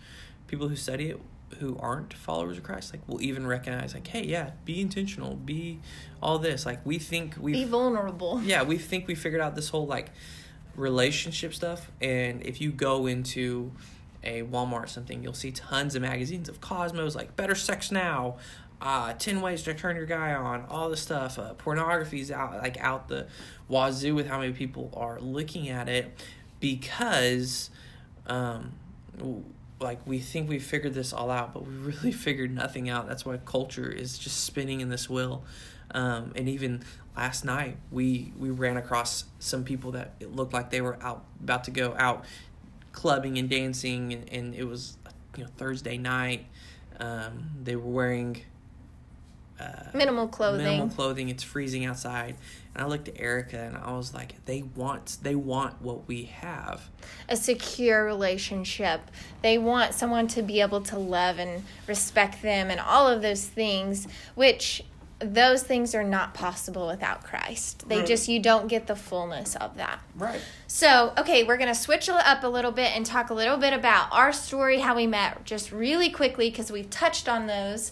people 0.47 0.67
who 0.67 0.75
study 0.75 1.09
it, 1.09 1.19
who 1.59 1.77
aren't 1.79 2.13
followers 2.13 2.57
of 2.57 2.63
Christ, 2.63 2.93
like 2.93 3.07
will 3.07 3.21
even 3.21 3.47
recognize. 3.47 3.93
Like, 3.93 4.07
hey, 4.07 4.23
yeah, 4.23 4.51
be 4.65 4.81
intentional, 4.81 5.35
be 5.35 5.79
all 6.21 6.39
this. 6.39 6.65
Like 6.65 6.85
we 6.85 6.99
think 6.99 7.35
we 7.39 7.53
Be 7.53 7.65
vulnerable. 7.65 8.41
yeah, 8.45 8.63
we 8.63 8.77
think 8.77 9.07
we 9.07 9.15
figured 9.15 9.41
out 9.41 9.55
this 9.55 9.69
whole 9.69 9.87
like 9.87 10.11
relationship 10.75 11.53
stuff. 11.53 11.91
And 12.01 12.45
if 12.45 12.61
you 12.61 12.71
go 12.71 13.07
into 13.07 13.71
a 14.23 14.43
Walmart 14.43 14.83
or 14.83 14.87
something, 14.87 15.23
you'll 15.23 15.33
see 15.33 15.51
tons 15.51 15.95
of 15.95 16.01
magazines 16.01 16.49
of 16.49 16.61
Cosmos, 16.61 17.15
like 17.15 17.35
Better 17.35 17.55
Sex 17.55 17.91
Now, 17.91 18.37
uh, 18.81 19.13
10 19.13 19.41
Ways 19.41 19.63
to 19.63 19.73
Turn 19.73 19.95
Your 19.95 20.05
Guy 20.05 20.33
On, 20.33 20.65
all 20.69 20.89
this 20.89 21.01
stuff. 21.01 21.39
Uh, 21.39 21.53
pornography's 21.53 22.31
out, 22.31 22.57
like 22.57 22.77
out 22.79 23.07
the 23.07 23.27
wazoo 23.67 24.15
with 24.15 24.27
how 24.27 24.39
many 24.39 24.53
people 24.53 24.93
are 24.95 25.19
looking 25.19 25.69
at 25.69 25.89
it 25.89 26.13
because, 26.59 27.69
um, 28.27 28.73
like 29.79 29.99
we 30.05 30.19
think 30.19 30.49
we 30.49 30.59
figured 30.59 30.93
this 30.93 31.13
all 31.13 31.29
out, 31.29 31.53
but 31.53 31.65
we 31.65 31.73
really 31.73 32.11
figured 32.27 32.53
nothing 32.53 32.89
out. 32.89 33.07
That's 33.07 33.25
why 33.25 33.37
culture 33.37 33.89
is 33.89 34.17
just 34.17 34.43
spinning 34.43 34.81
in 34.81 34.89
this 34.89 35.09
wheel. 35.09 35.43
Um, 35.91 36.33
and 36.35 36.49
even 36.49 36.83
last 37.15 37.45
night, 37.45 37.77
we 37.91 38.33
we 38.37 38.49
ran 38.49 38.77
across 38.77 39.25
some 39.39 39.63
people 39.63 39.91
that 39.91 40.13
it 40.19 40.35
looked 40.35 40.53
like 40.53 40.69
they 40.69 40.81
were 40.81 40.97
out 41.01 41.23
about 41.41 41.63
to 41.65 41.71
go 41.71 41.95
out 41.97 42.25
clubbing 42.91 43.37
and 43.37 43.49
dancing, 43.49 44.13
and, 44.13 44.29
and 44.29 44.55
it 44.55 44.65
was 44.65 44.97
you 45.37 45.43
know 45.43 45.49
Thursday 45.57 45.97
night. 45.97 46.47
Um, 46.99 47.51
they 47.63 47.75
were 47.75 47.89
wearing 47.89 48.41
uh, 49.59 49.89
Minimal 49.93 50.27
clothing. 50.27 50.65
minimal 50.65 50.89
clothing. 50.89 51.29
It's 51.29 51.43
freezing 51.43 51.85
outside, 51.85 52.35
and 52.75 52.83
I 52.83 52.87
looked 52.87 53.07
at 53.09 53.19
Erica 53.19 53.57
and 53.59 53.75
I 53.77 53.91
was 53.97 54.13
like, 54.13 54.43
they 54.45 54.61
want 54.63 55.17
they 55.21 55.35
want 55.35 55.81
what 55.81 56.07
we 56.07 56.23
have. 56.25 56.89
a 57.29 57.35
secure 57.35 58.03
relationship. 58.05 59.01
They 59.41 59.57
want 59.57 59.93
someone 59.93 60.27
to 60.29 60.41
be 60.41 60.61
able 60.61 60.81
to 60.81 60.97
love 60.99 61.39
and 61.39 61.63
respect 61.87 62.41
them 62.41 62.69
and 62.69 62.79
all 62.79 63.07
of 63.07 63.21
those 63.21 63.45
things, 63.45 64.07
which 64.35 64.83
those 65.19 65.63
things 65.63 65.95
are 65.95 66.03
not 66.03 66.35
possible 66.35 66.85
without 66.85 67.23
Christ. 67.23 67.89
They 67.89 67.97
Right. 67.97 68.05
just, 68.05 68.27
you 68.27 68.39
don't 68.39 68.67
get 68.67 68.85
the 68.85 68.95
fullness 68.95 69.55
of 69.55 69.75
that. 69.77 69.99
Right. 70.15 70.39
So, 70.67 71.11
okay, 71.17 71.43
we're 71.43 71.57
going 71.57 71.73
to 71.73 71.79
switch 71.79 72.07
it 72.07 72.13
up 72.13 72.43
a 72.43 72.47
little 72.47 72.71
bit 72.71 72.95
and 72.95 73.03
talk 73.03 73.31
a 73.31 73.33
little 73.33 73.57
bit 73.57 73.73
about 73.73 74.09
our 74.11 74.31
story, 74.31 74.77
how 74.79 74.95
we 74.95 75.07
met, 75.07 75.43
just 75.43 75.71
really 75.71 76.11
quickly 76.11 76.51
because 76.51 76.71
we've 76.71 76.91
touched 76.91 77.27
on 77.27 77.47
those. 77.47 77.91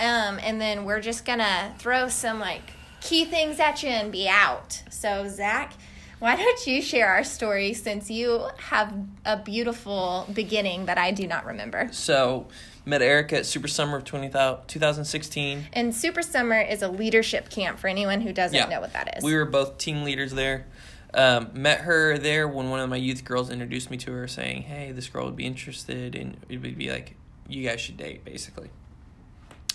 Um, 0.00 0.40
and 0.42 0.60
then 0.60 0.84
we're 0.84 1.00
just 1.00 1.26
to 1.40 1.72
throw 1.78 2.08
some 2.08 2.40
like 2.40 2.72
key 3.00 3.26
things 3.26 3.60
at 3.60 3.82
you 3.82 3.90
and 3.90 4.10
be 4.10 4.28
out. 4.28 4.82
So, 4.90 5.28
Zach, 5.28 5.74
why 6.20 6.36
don't 6.36 6.66
you 6.66 6.80
share 6.80 7.08
our 7.08 7.24
story 7.24 7.74
since 7.74 8.10
you 8.10 8.48
have 8.58 8.94
a 9.24 9.36
beautiful 9.36 10.26
beginning 10.32 10.86
that 10.86 10.98
I 10.98 11.10
do 11.10 11.26
not 11.26 11.44
remember? 11.44 11.88
So 11.92 12.46
met 12.84 13.02
Erica 13.02 13.38
at 13.38 13.46
Super 13.46 13.68
Summer 13.68 13.98
of 13.98 14.04
20, 14.04 14.30
2016. 14.66 15.66
And 15.72 15.94
Super 15.94 16.22
Summer 16.22 16.60
is 16.60 16.82
a 16.82 16.88
leadership 16.88 17.50
camp 17.50 17.78
for 17.78 17.88
anyone 17.88 18.22
who 18.22 18.32
doesn't 18.32 18.70
know 18.70 18.80
what 18.80 18.92
that 18.94 19.18
is. 19.18 19.24
We 19.24 19.34
were 19.34 19.44
both 19.44 19.78
team 19.78 20.02
leaders 20.02 20.32
there. 20.32 20.66
Um, 21.12 21.50
met 21.54 21.80
her 21.80 22.18
there 22.18 22.46
when 22.46 22.70
one 22.70 22.80
of 22.80 22.88
my 22.88 22.96
youth 22.96 23.24
girls 23.24 23.50
introduced 23.50 23.90
me 23.90 23.96
to 23.96 24.12
her, 24.12 24.28
saying, 24.28 24.62
"Hey, 24.62 24.92
this 24.92 25.08
girl 25.08 25.24
would 25.24 25.34
be 25.34 25.44
interested," 25.44 26.14
and 26.14 26.36
it 26.48 26.62
would 26.62 26.78
be 26.78 26.88
like, 26.88 27.16
"You 27.48 27.66
guys 27.66 27.80
should 27.80 27.96
date," 27.96 28.24
basically. 28.24 28.70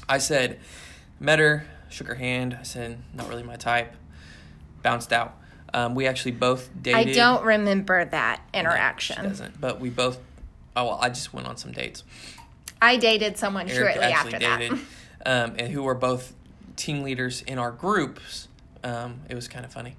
I 0.08 0.18
said, 0.20 0.60
met 1.20 1.40
her, 1.40 1.66
shook 1.90 2.08
her 2.08 2.16
hand. 2.16 2.58
I 2.60 2.64
said, 2.64 3.00
"Not 3.14 3.30
really 3.30 3.44
my 3.44 3.56
type." 3.56 3.94
Bounced 4.84 5.12
out. 5.12 5.36
Um, 5.74 5.96
we 5.96 6.08
actually 6.08 6.32
both 6.32 6.70
dated. 6.80 7.10
I 7.10 7.14
don't 7.14 7.44
remember 7.44 8.06
that 8.06 8.42
No, 8.54 8.60
interaction. 8.62 9.18
she 9.18 9.22
doesn't. 9.24 9.60
But 9.60 9.80
we 9.80 9.90
both. 9.90 10.20
Oh 10.76 10.86
well, 10.86 11.00
I 11.02 11.10
just 11.10 11.34
went 11.34 11.48
on 11.48 11.58
some 11.58 11.72
dates. 11.72 12.04
I 12.82 12.98
dated 12.98 13.38
someone 13.38 13.70
Eric 13.70 13.94
shortly 13.94 14.12
actually 14.12 14.34
after 14.36 14.58
dated, 14.58 14.80
that. 15.26 15.46
um, 15.46 15.56
and 15.58 15.72
who 15.72 15.84
were 15.84 15.96
both 15.96 16.34
team 16.76 17.04
leaders 17.04 17.42
in 17.42 17.58
our 17.58 17.72
groups. 17.72 18.48
Um, 18.84 19.22
it 19.30 19.36
was 19.36 19.48
kind 19.48 19.66
of 19.66 19.74
funny. 19.74 19.96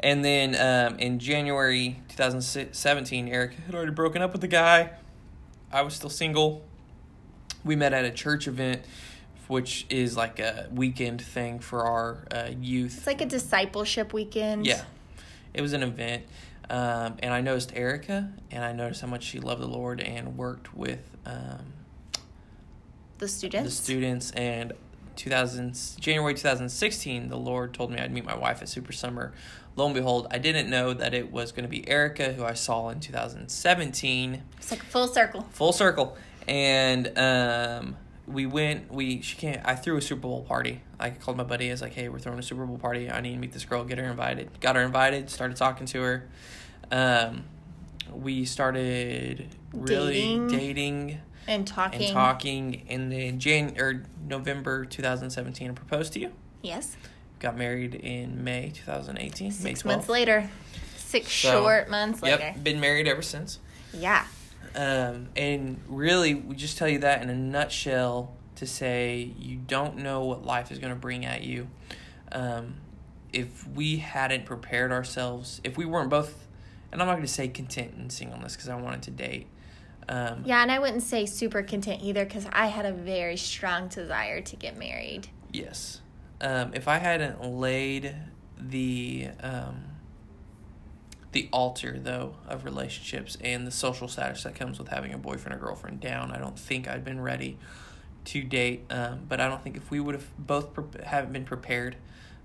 And 0.00 0.22
then 0.24 0.54
um, 0.54 0.98
in 0.98 1.18
January 1.18 2.00
2017, 2.10 3.28
Eric 3.28 3.54
had 3.54 3.74
already 3.74 3.92
broken 3.92 4.20
up 4.20 4.32
with 4.32 4.42
the 4.42 4.48
guy. 4.48 4.90
I 5.72 5.82
was 5.82 5.94
still 5.94 6.10
single. 6.10 6.62
We 7.64 7.76
met 7.76 7.92
at 7.94 8.04
a 8.04 8.10
church 8.10 8.46
event, 8.46 8.82
which 9.48 9.86
is 9.90 10.16
like 10.16 10.38
a 10.38 10.68
weekend 10.72 11.20
thing 11.22 11.58
for 11.60 11.84
our 11.84 12.26
uh, 12.32 12.50
youth. 12.60 12.96
It's 12.98 13.06
like 13.06 13.20
a 13.20 13.26
discipleship 13.26 14.12
weekend. 14.12 14.66
Yeah, 14.66 14.82
it 15.54 15.60
was 15.60 15.72
an 15.72 15.82
event, 15.82 16.24
um, 16.70 17.16
and 17.22 17.32
I 17.32 17.40
noticed 17.40 17.72
Erica, 17.74 18.30
and 18.50 18.64
I 18.64 18.72
noticed 18.72 19.00
how 19.00 19.06
much 19.08 19.24
she 19.24 19.38
loved 19.40 19.62
the 19.62 19.68
Lord 19.68 20.00
and 20.00 20.36
worked 20.36 20.74
with 20.74 21.00
um, 21.24 21.72
The 23.18 23.28
students. 23.28 23.76
the 23.76 23.82
students. 23.82 24.30
And 24.32 24.72
2000 25.16 25.78
January 25.98 26.34
2016, 26.34 27.28
the 27.28 27.38
Lord 27.38 27.72
told 27.72 27.90
me 27.90 27.98
I'd 27.98 28.12
meet 28.12 28.24
my 28.26 28.36
wife 28.36 28.60
at 28.60 28.68
Super 28.68 28.92
Summer. 28.92 29.32
Lo 29.74 29.86
and 29.86 29.94
behold, 29.94 30.26
I 30.30 30.38
didn't 30.38 30.68
know 30.70 30.92
that 30.94 31.14
it 31.14 31.30
was 31.32 31.52
going 31.52 31.64
to 31.64 31.68
be 31.70 31.86
Erica, 31.88 32.32
who 32.34 32.44
I 32.44 32.52
saw 32.54 32.88
in 32.90 33.00
2017 33.00 34.42
It's 34.58 34.70
like 34.70 34.82
a 34.82 34.86
full 34.86 35.06
circle. 35.08 35.42
full 35.52 35.72
circle 35.72 36.16
and 36.48 37.08
um 37.18 37.96
we 38.26 38.44
went 38.46 38.90
we 38.92 39.20
she 39.22 39.36
can't 39.36 39.60
i 39.64 39.74
threw 39.74 39.96
a 39.96 40.02
super 40.02 40.22
bowl 40.22 40.42
party 40.42 40.80
i 40.98 41.10
called 41.10 41.36
my 41.36 41.44
buddy 41.44 41.68
i 41.68 41.70
was 41.70 41.80
like 41.80 41.92
hey 41.94 42.08
we're 42.08 42.18
throwing 42.18 42.38
a 42.38 42.42
super 42.42 42.66
bowl 42.66 42.76
party 42.78 43.08
i 43.10 43.20
need 43.20 43.32
to 43.32 43.38
meet 43.38 43.52
this 43.52 43.64
girl 43.64 43.84
get 43.84 43.98
her 43.98 44.04
invited 44.04 44.48
got 44.60 44.74
her 44.74 44.82
invited 44.82 45.30
started 45.30 45.56
talking 45.56 45.86
to 45.86 46.02
her 46.02 46.28
um 46.90 47.44
we 48.12 48.44
started 48.44 49.48
really 49.72 50.12
Dating. 50.38 50.48
dating, 50.48 51.20
And 51.48 51.66
talking. 51.66 52.02
and 52.02 52.12
talking 52.12 52.86
and 52.88 53.12
then 53.12 53.38
jan 53.38 53.76
or 53.78 54.02
november 54.28 54.84
2017 54.84 55.70
i 55.70 55.74
proposed 55.74 56.12
to 56.14 56.20
you 56.20 56.32
Yes. 56.62 56.96
got 57.38 57.56
married 57.56 57.94
in 57.94 58.42
may 58.42 58.70
2018 58.74 59.52
Six 59.52 59.82
12th. 59.82 59.84
months 59.84 60.08
later. 60.08 60.50
Six 60.96 61.30
So, 61.30 61.50
short 61.62 61.88
months 61.88 62.22
later. 62.22 62.38
yep 62.42 62.64
been 62.64 62.80
married 62.80 63.06
ever 63.06 63.22
since 63.22 63.60
Yeah. 63.92 64.24
Um, 64.76 65.30
and 65.36 65.80
really, 65.88 66.34
we 66.34 66.54
just 66.54 66.76
tell 66.76 66.88
you 66.88 66.98
that 66.98 67.22
in 67.22 67.30
a 67.30 67.34
nutshell 67.34 68.34
to 68.56 68.66
say 68.66 69.32
you 69.38 69.56
don't 69.56 69.98
know 69.98 70.24
what 70.24 70.44
life 70.44 70.70
is 70.70 70.78
going 70.78 70.92
to 70.92 70.98
bring 70.98 71.24
at 71.24 71.42
you. 71.42 71.68
Um, 72.32 72.74
if 73.32 73.66
we 73.68 73.96
hadn't 73.96 74.44
prepared 74.44 74.92
ourselves, 74.92 75.60
if 75.64 75.76
we 75.76 75.84
weren't 75.84 76.10
both, 76.10 76.46
and 76.92 77.00
I'm 77.00 77.08
not 77.08 77.14
going 77.14 77.26
to 77.26 77.32
say 77.32 77.48
content 77.48 77.94
in 77.98 78.10
singleness 78.10 78.54
because 78.54 78.68
I 78.68 78.76
wanted 78.76 79.02
to 79.02 79.10
date. 79.10 79.46
Um, 80.08 80.42
Yeah, 80.44 80.62
and 80.62 80.70
I 80.70 80.78
wouldn't 80.78 81.02
say 81.02 81.26
super 81.26 81.62
content 81.62 82.02
either 82.02 82.24
because 82.24 82.46
I 82.52 82.66
had 82.66 82.86
a 82.86 82.92
very 82.92 83.36
strong 83.36 83.88
desire 83.88 84.40
to 84.40 84.56
get 84.56 84.78
married. 84.78 85.28
Yes. 85.52 86.00
Um, 86.40 86.72
if 86.74 86.86
I 86.86 86.98
hadn't 86.98 87.42
laid 87.44 88.14
the 88.58 89.28
um, 89.40 89.84
the 91.36 91.50
altar 91.52 91.98
though 91.98 92.34
of 92.48 92.64
relationships 92.64 93.36
and 93.42 93.66
the 93.66 93.70
social 93.70 94.08
status 94.08 94.44
that 94.44 94.54
comes 94.54 94.78
with 94.78 94.88
having 94.88 95.12
a 95.12 95.18
boyfriend 95.18 95.54
or 95.54 95.62
girlfriend 95.62 96.00
down, 96.00 96.30
I 96.30 96.38
don't 96.38 96.58
think 96.58 96.88
I'd 96.88 97.04
been 97.04 97.20
ready 97.20 97.58
to 98.24 98.42
date. 98.42 98.84
Um, 98.88 99.20
but 99.28 99.38
I 99.38 99.46
don't 99.46 99.62
think 99.62 99.76
if 99.76 99.90
we 99.90 100.00
would 100.00 100.14
have 100.14 100.26
both 100.38 100.72
pre- 100.72 101.04
haven't 101.04 101.34
been 101.34 101.44
prepared 101.44 101.96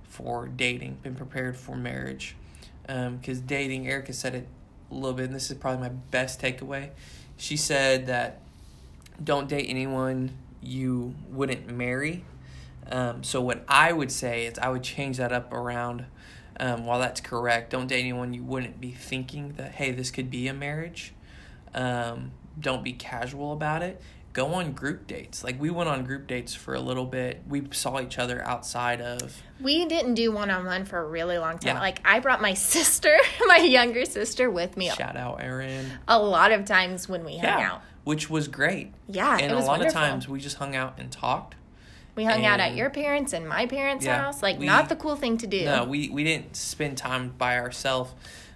for 0.04 0.49
dating, 0.49 0.97
been 1.01 1.15
prepared 1.15 1.56
for 1.56 1.77
marriage, 1.77 2.36
because 2.86 3.39
dating, 3.39 3.88
Erica 3.88 4.12
said 4.12 4.36
it 4.36 4.45
a 4.91 4.93
little 4.93 5.13
bit, 5.13 5.27
and 5.27 5.34
this 5.34 5.49
is 5.49 5.58
probably 5.58 5.88
my 5.88 5.95
best 6.12 6.41
takeaway. 6.41 6.89
She 7.38 7.56
said 7.56 8.08
that 8.08 8.41
don't 9.23 9.47
date 9.47 9.67
anyone 9.69 10.38
you 10.62 11.15
wouldn't 11.30 11.71
marry. 11.71 12.25
Um, 12.91 13.23
so 13.23 13.39
what 13.39 13.63
I 13.69 13.93
would 13.93 14.12
say 14.12 14.47
is 14.47 14.60
I 14.60 14.67
would 14.67 14.84
change 14.84 15.15
that 15.15 15.32
up 15.32 15.54
around. 15.54 16.08
Um, 16.62 16.86
while 16.86 17.00
that's 17.00 17.19
correct, 17.19 17.71
don't 17.71 17.88
date 17.88 18.00
anyone 18.02 18.34
you 18.36 18.43
wouldn't 18.43 18.80
be 18.80 18.91
thinking 18.91 19.54
that 19.54 19.74
hey 19.74 19.91
this 19.91 20.12
could 20.12 20.30
be 20.30 20.47
a 20.47 20.54
marriage. 20.54 21.13
Um, 21.74 22.32
don't 22.60 22.84
be 22.84 22.93
casual 22.93 23.52
about 23.52 23.82
it. 23.82 24.00
Go 24.34 24.54
on 24.54 24.71
group 24.71 25.08
dates. 25.08 25.43
Like 25.43 25.60
we 25.60 25.69
went 25.71 25.89
on 25.89 26.06
group 26.06 26.28
dates 26.28 26.54
for 26.54 26.74
a 26.74 26.80
little 26.80 27.06
bit. 27.06 27.41
We 27.50 27.67
saw 27.71 28.00
each 28.00 28.17
other 28.19 28.41
outside 28.45 29.02
of 29.02 29.41
We 29.60 29.86
didn't 29.86 30.13
do 30.13 30.32
one 30.32 30.50
on 30.52 30.65
one 30.65 30.86
for 30.86 31.00
a 31.00 31.06
really 31.06 31.38
long 31.38 31.58
time. 31.58 31.76
Yeah. 31.76 31.82
Like 31.82 32.00
I 32.06 32.19
brought 32.19 32.41
my 32.41 32.54
sister, 32.76 33.17
my 33.47 33.58
younger 33.58 34.06
sister, 34.06 34.50
with 34.50 34.78
me 34.78 34.89
shout 34.91 35.17
out 35.17 35.41
Erin. 35.41 35.86
a 36.08 36.19
lot 36.19 36.52
of 36.52 36.63
times 36.65 37.10
when 37.10 37.26
we 37.26 37.39
hung 37.39 37.62
out. 37.62 37.82
which 38.04 38.30
was 38.30 38.47
great. 38.47 38.93
Yeah, 39.10 39.38
and 39.38 39.52
a 39.52 39.56
lot 39.56 39.67
wonderful. 39.67 39.88
of 39.88 39.93
times 39.93 40.30
we 40.30 40.39
just 40.39 40.58
hung 40.58 40.76
out 40.76 41.00
and 41.00 41.12
talked. 41.12 41.56
We 42.15 42.26
hung 42.26 42.45
out 42.45 42.60
at 42.60 42.76
your 42.76 42.89
parents 42.89 43.34
and 43.34 43.47
my 43.47 43.65
parents' 43.65 44.06
Yeah, 44.06 44.21
house. 44.21 44.43
Like 44.43 44.60
we- 44.60 44.65
not 44.65 44.89
the 44.89 44.95
cool 44.95 45.15
thing 45.15 45.38
to 45.38 45.47
do. 45.47 45.63
No, 45.65 45.86
we 45.86 46.10
we 46.10 46.24
didn't 46.24 46.56
spend 46.56 46.97
time 46.97 47.34
by 47.38 47.58
ourselves 47.58 48.13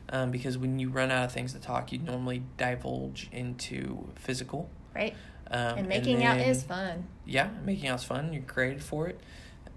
um, 0.09 0.29
because 0.31 0.57
when 0.57 0.77
you 0.79 0.89
run 0.89 1.09
out 1.11 1.25
of 1.25 1.31
things 1.31 1.53
to 1.53 1.59
talk, 1.59 1.91
you 1.91 1.99
normally 1.99 2.43
divulge 2.57 3.29
into 3.31 4.07
physical. 4.15 4.69
right? 4.93 5.15
Um, 5.51 5.77
And 5.79 5.87
making 5.87 6.23
out 6.23 6.37
then- 6.37 6.49
is 6.49 6.63
fun. 6.63 7.05
yeah, 7.25 7.49
making 7.63 7.87
out's 7.89 8.03
fun. 8.03 8.33
You're 8.33 8.43
created 8.43 8.81
for 8.83 9.07
it, 9.07 9.19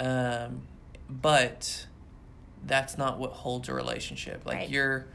um, 0.01 0.63
but 1.09 1.87
that's 2.67 2.97
not 2.99 3.19
what 3.19 3.33
holds 3.33 3.69
a 3.69 3.75
relationship. 3.75 4.45
Like 4.47 4.57
Right. 4.57 4.69
you're 4.69 5.07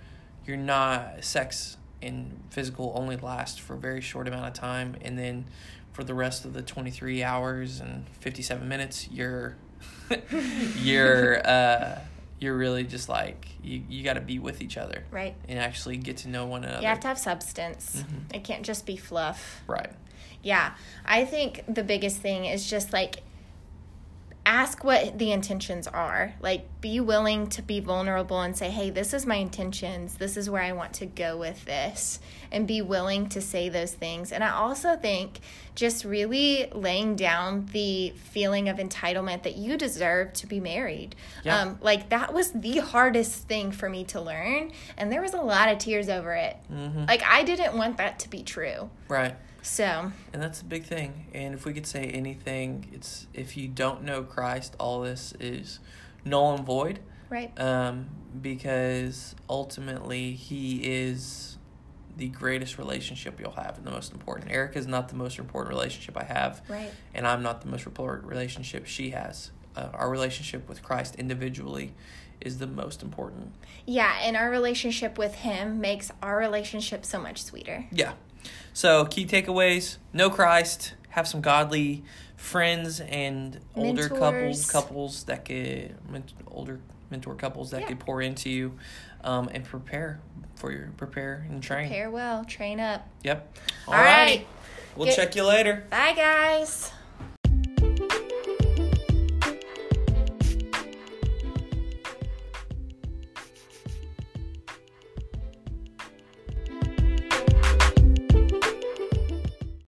you're 0.46 0.58
not 0.58 1.24
sex 1.24 1.78
and 2.02 2.44
physical 2.50 2.92
only 2.96 3.16
last 3.16 3.62
for 3.62 3.76
a 3.76 3.78
very 3.78 4.02
short 4.02 4.28
amount 4.28 4.46
of 4.46 4.54
time, 4.54 4.96
and 5.02 5.18
then 5.18 5.46
for 5.94 6.04
the 6.04 6.14
rest 6.14 6.44
of 6.46 6.54
the 6.54 6.62
23 6.62 7.24
hours 7.24 7.80
and 7.80 8.06
57 8.20 8.68
minutes, 8.68 9.08
you're 9.10 9.56
you're 10.78 11.46
uh, 11.48 12.00
you're 12.40 12.56
really 12.56 12.84
just 12.84 13.10
like 13.10 13.48
you 13.64 13.82
you 13.88 14.04
got 14.04 14.14
to 14.14 14.22
be 14.22 14.40
with 14.40 14.62
each 14.62 14.78
other 14.78 15.04
Right. 15.12 15.36
and 15.48 15.60
actually 15.60 15.98
get 15.98 16.18
to 16.18 16.30
know 16.30 16.46
one 16.46 16.64
another. 16.64 16.82
You 16.82 16.88
have 16.88 17.00
to 17.02 17.08
have 17.08 17.18
substance. 17.20 18.04
Mhm. 18.06 18.36
It 18.36 18.44
can't 18.44 18.64
just 18.64 18.86
be 18.86 18.98
fluff. 18.98 19.62
right. 19.68 19.92
Yeah. 20.42 20.74
I 21.06 21.24
think 21.24 21.64
the 21.74 21.84
biggest 21.84 22.18
thing 22.18 22.46
is 22.46 22.70
just 22.70 22.92
like 22.92 23.24
ask 24.46 24.84
what 24.84 25.18
the 25.18 25.32
intentions 25.32 25.88
are. 25.88 26.34
Like 26.42 26.66
be 26.82 27.00
willing 27.00 27.48
to 27.48 27.62
be 27.62 27.80
vulnerable 27.80 28.42
and 28.42 28.56
say, 28.58 28.70
"Hey, 28.70 28.90
this 28.90 29.14
is 29.14 29.26
my 29.26 29.36
intentions. 29.36 30.16
This 30.16 30.36
is 30.38 30.50
where 30.50 30.62
I 30.62 30.74
want 30.74 30.94
to 30.96 31.06
go 31.06 31.38
with 31.38 31.64
this." 31.66 32.20
And 32.52 32.68
be 32.68 32.82
willing 32.82 33.30
to 33.30 33.42
say 33.42 33.70
those 33.70 33.94
things. 33.94 34.32
And 34.32 34.44
I 34.44 34.52
also 34.52 34.96
think 34.96 35.40
just 35.76 36.06
really 36.06 36.70
laying 36.72 37.16
down 37.16 37.68
the 37.72 38.12
feeling 38.12 38.70
of 38.70 38.78
entitlement 38.78 39.42
that 39.44 39.56
you 39.56 39.76
deserve 39.76 40.34
to 40.34 40.46
be 40.46 40.60
married. 40.60 41.16
Yeah. 41.44 41.60
Um, 41.60 41.80
like 41.82 42.10
that 42.10 42.32
was 42.34 42.52
the 42.52 42.78
hardest 42.78 43.48
thing 43.48 43.72
for 43.72 43.90
me 43.90 44.04
to 44.06 44.22
learn, 44.22 44.72
and 44.98 45.12
there 45.12 45.22
was 45.22 45.34
a 45.34 45.42
lot 45.42 45.70
of 45.70 45.78
tears 45.80 46.10
over 46.10 46.34
it. 46.34 46.58
hmm 46.68 47.06
Like 47.08 47.24
I 47.24 47.44
didn't 47.44 47.76
want 47.78 47.98
that 47.98 48.20
to 48.20 48.30
be 48.30 48.44
true. 48.44 48.90
Right. 49.08 49.36
So, 49.64 50.12
And 50.34 50.42
that's 50.42 50.62
a 50.62 50.66
big 50.66 50.84
thing. 50.84 51.26
And 51.34 51.54
if 51.54 51.66
we 51.66 51.74
could 51.74 51.88
say 51.88 52.04
anything, 52.04 52.88
it's 52.94 53.28
if 53.34 53.56
you 53.58 53.68
don't 53.68 54.04
know 54.04 54.22
Christ, 54.24 54.76
all 54.80 55.02
this 55.02 55.34
is 55.40 55.80
null 56.26 56.54
and 56.56 56.66
void. 56.66 57.00
right. 57.30 57.52
Um, 57.60 58.08
because 58.42 59.36
ultimately 59.50 60.34
he 60.34 60.78
is 60.84 61.58
the 62.18 62.28
greatest 62.28 62.78
relationship 62.78 63.40
you'll 63.40 63.52
have 63.52 63.78
and 63.78 63.86
the 63.88 63.92
most 63.92 64.12
important. 64.12 64.52
Erica 64.52 64.78
is 64.78 64.86
not 64.88 65.10
the 65.10 65.16
most 65.16 65.40
important 65.40 65.74
relationship 65.74 66.16
I 66.18 66.24
have, 66.26 66.62
Right. 66.70 66.92
and 67.16 67.26
I'm 67.28 67.42
not 67.42 67.62
the 67.62 67.68
most 67.68 67.86
important 67.88 68.28
relationship 68.28 68.86
she 68.86 69.12
has. 69.12 69.52
Uh, 69.76 69.90
our 69.94 70.10
relationship 70.10 70.68
with 70.70 70.84
Christ 70.84 71.16
individually 71.16 71.94
is 72.42 72.60
the 72.60 72.68
most 72.68 73.02
important. 73.02 73.54
Yeah, 73.86 74.14
and 74.22 74.36
our 74.38 74.50
relationship 74.52 75.18
with 75.18 75.36
him 75.36 75.80
makes 75.82 76.12
our 76.22 76.38
relationship 76.38 77.06
so 77.06 77.20
much 77.20 77.42
sweeter. 77.42 77.86
Yeah. 77.92 78.14
So 78.74 79.06
key 79.06 79.26
takeaways: 79.26 79.98
know 80.14 80.30
Christ, 80.30 80.94
have 81.10 81.28
some 81.28 81.42
godly 81.42 82.04
friends 82.36 83.00
and 83.00 83.60
older 83.76 84.10
couples, 84.10 84.32
Mentors. 84.32 84.72
couples 84.72 85.24
that 85.26 85.46
could 85.46 85.96
older 86.48 86.80
mentor 87.10 87.36
couples 87.36 87.72
that 87.72 87.82
Yeah. 87.82 87.88
could 87.88 88.00
pour 88.00 88.22
into 88.22 88.50
you, 88.50 88.78
um, 89.24 89.50
and 89.54 89.64
prepare 89.64 90.20
for 90.56 90.72
your 90.72 90.90
prepare 90.98 91.46
and 91.50 91.62
train. 91.62 91.88
Prepare 91.88 92.12
well, 92.12 92.44
train 92.46 92.80
up. 92.80 93.08
Yep. 93.24 93.58
All 93.88 93.94
right. 93.94 94.46
We'll 94.96 95.08
Get- 95.08 95.16
check 95.16 95.36
you 95.36 95.46
later. 95.46 95.86
Bye, 95.90 96.14
guys. 96.16 96.92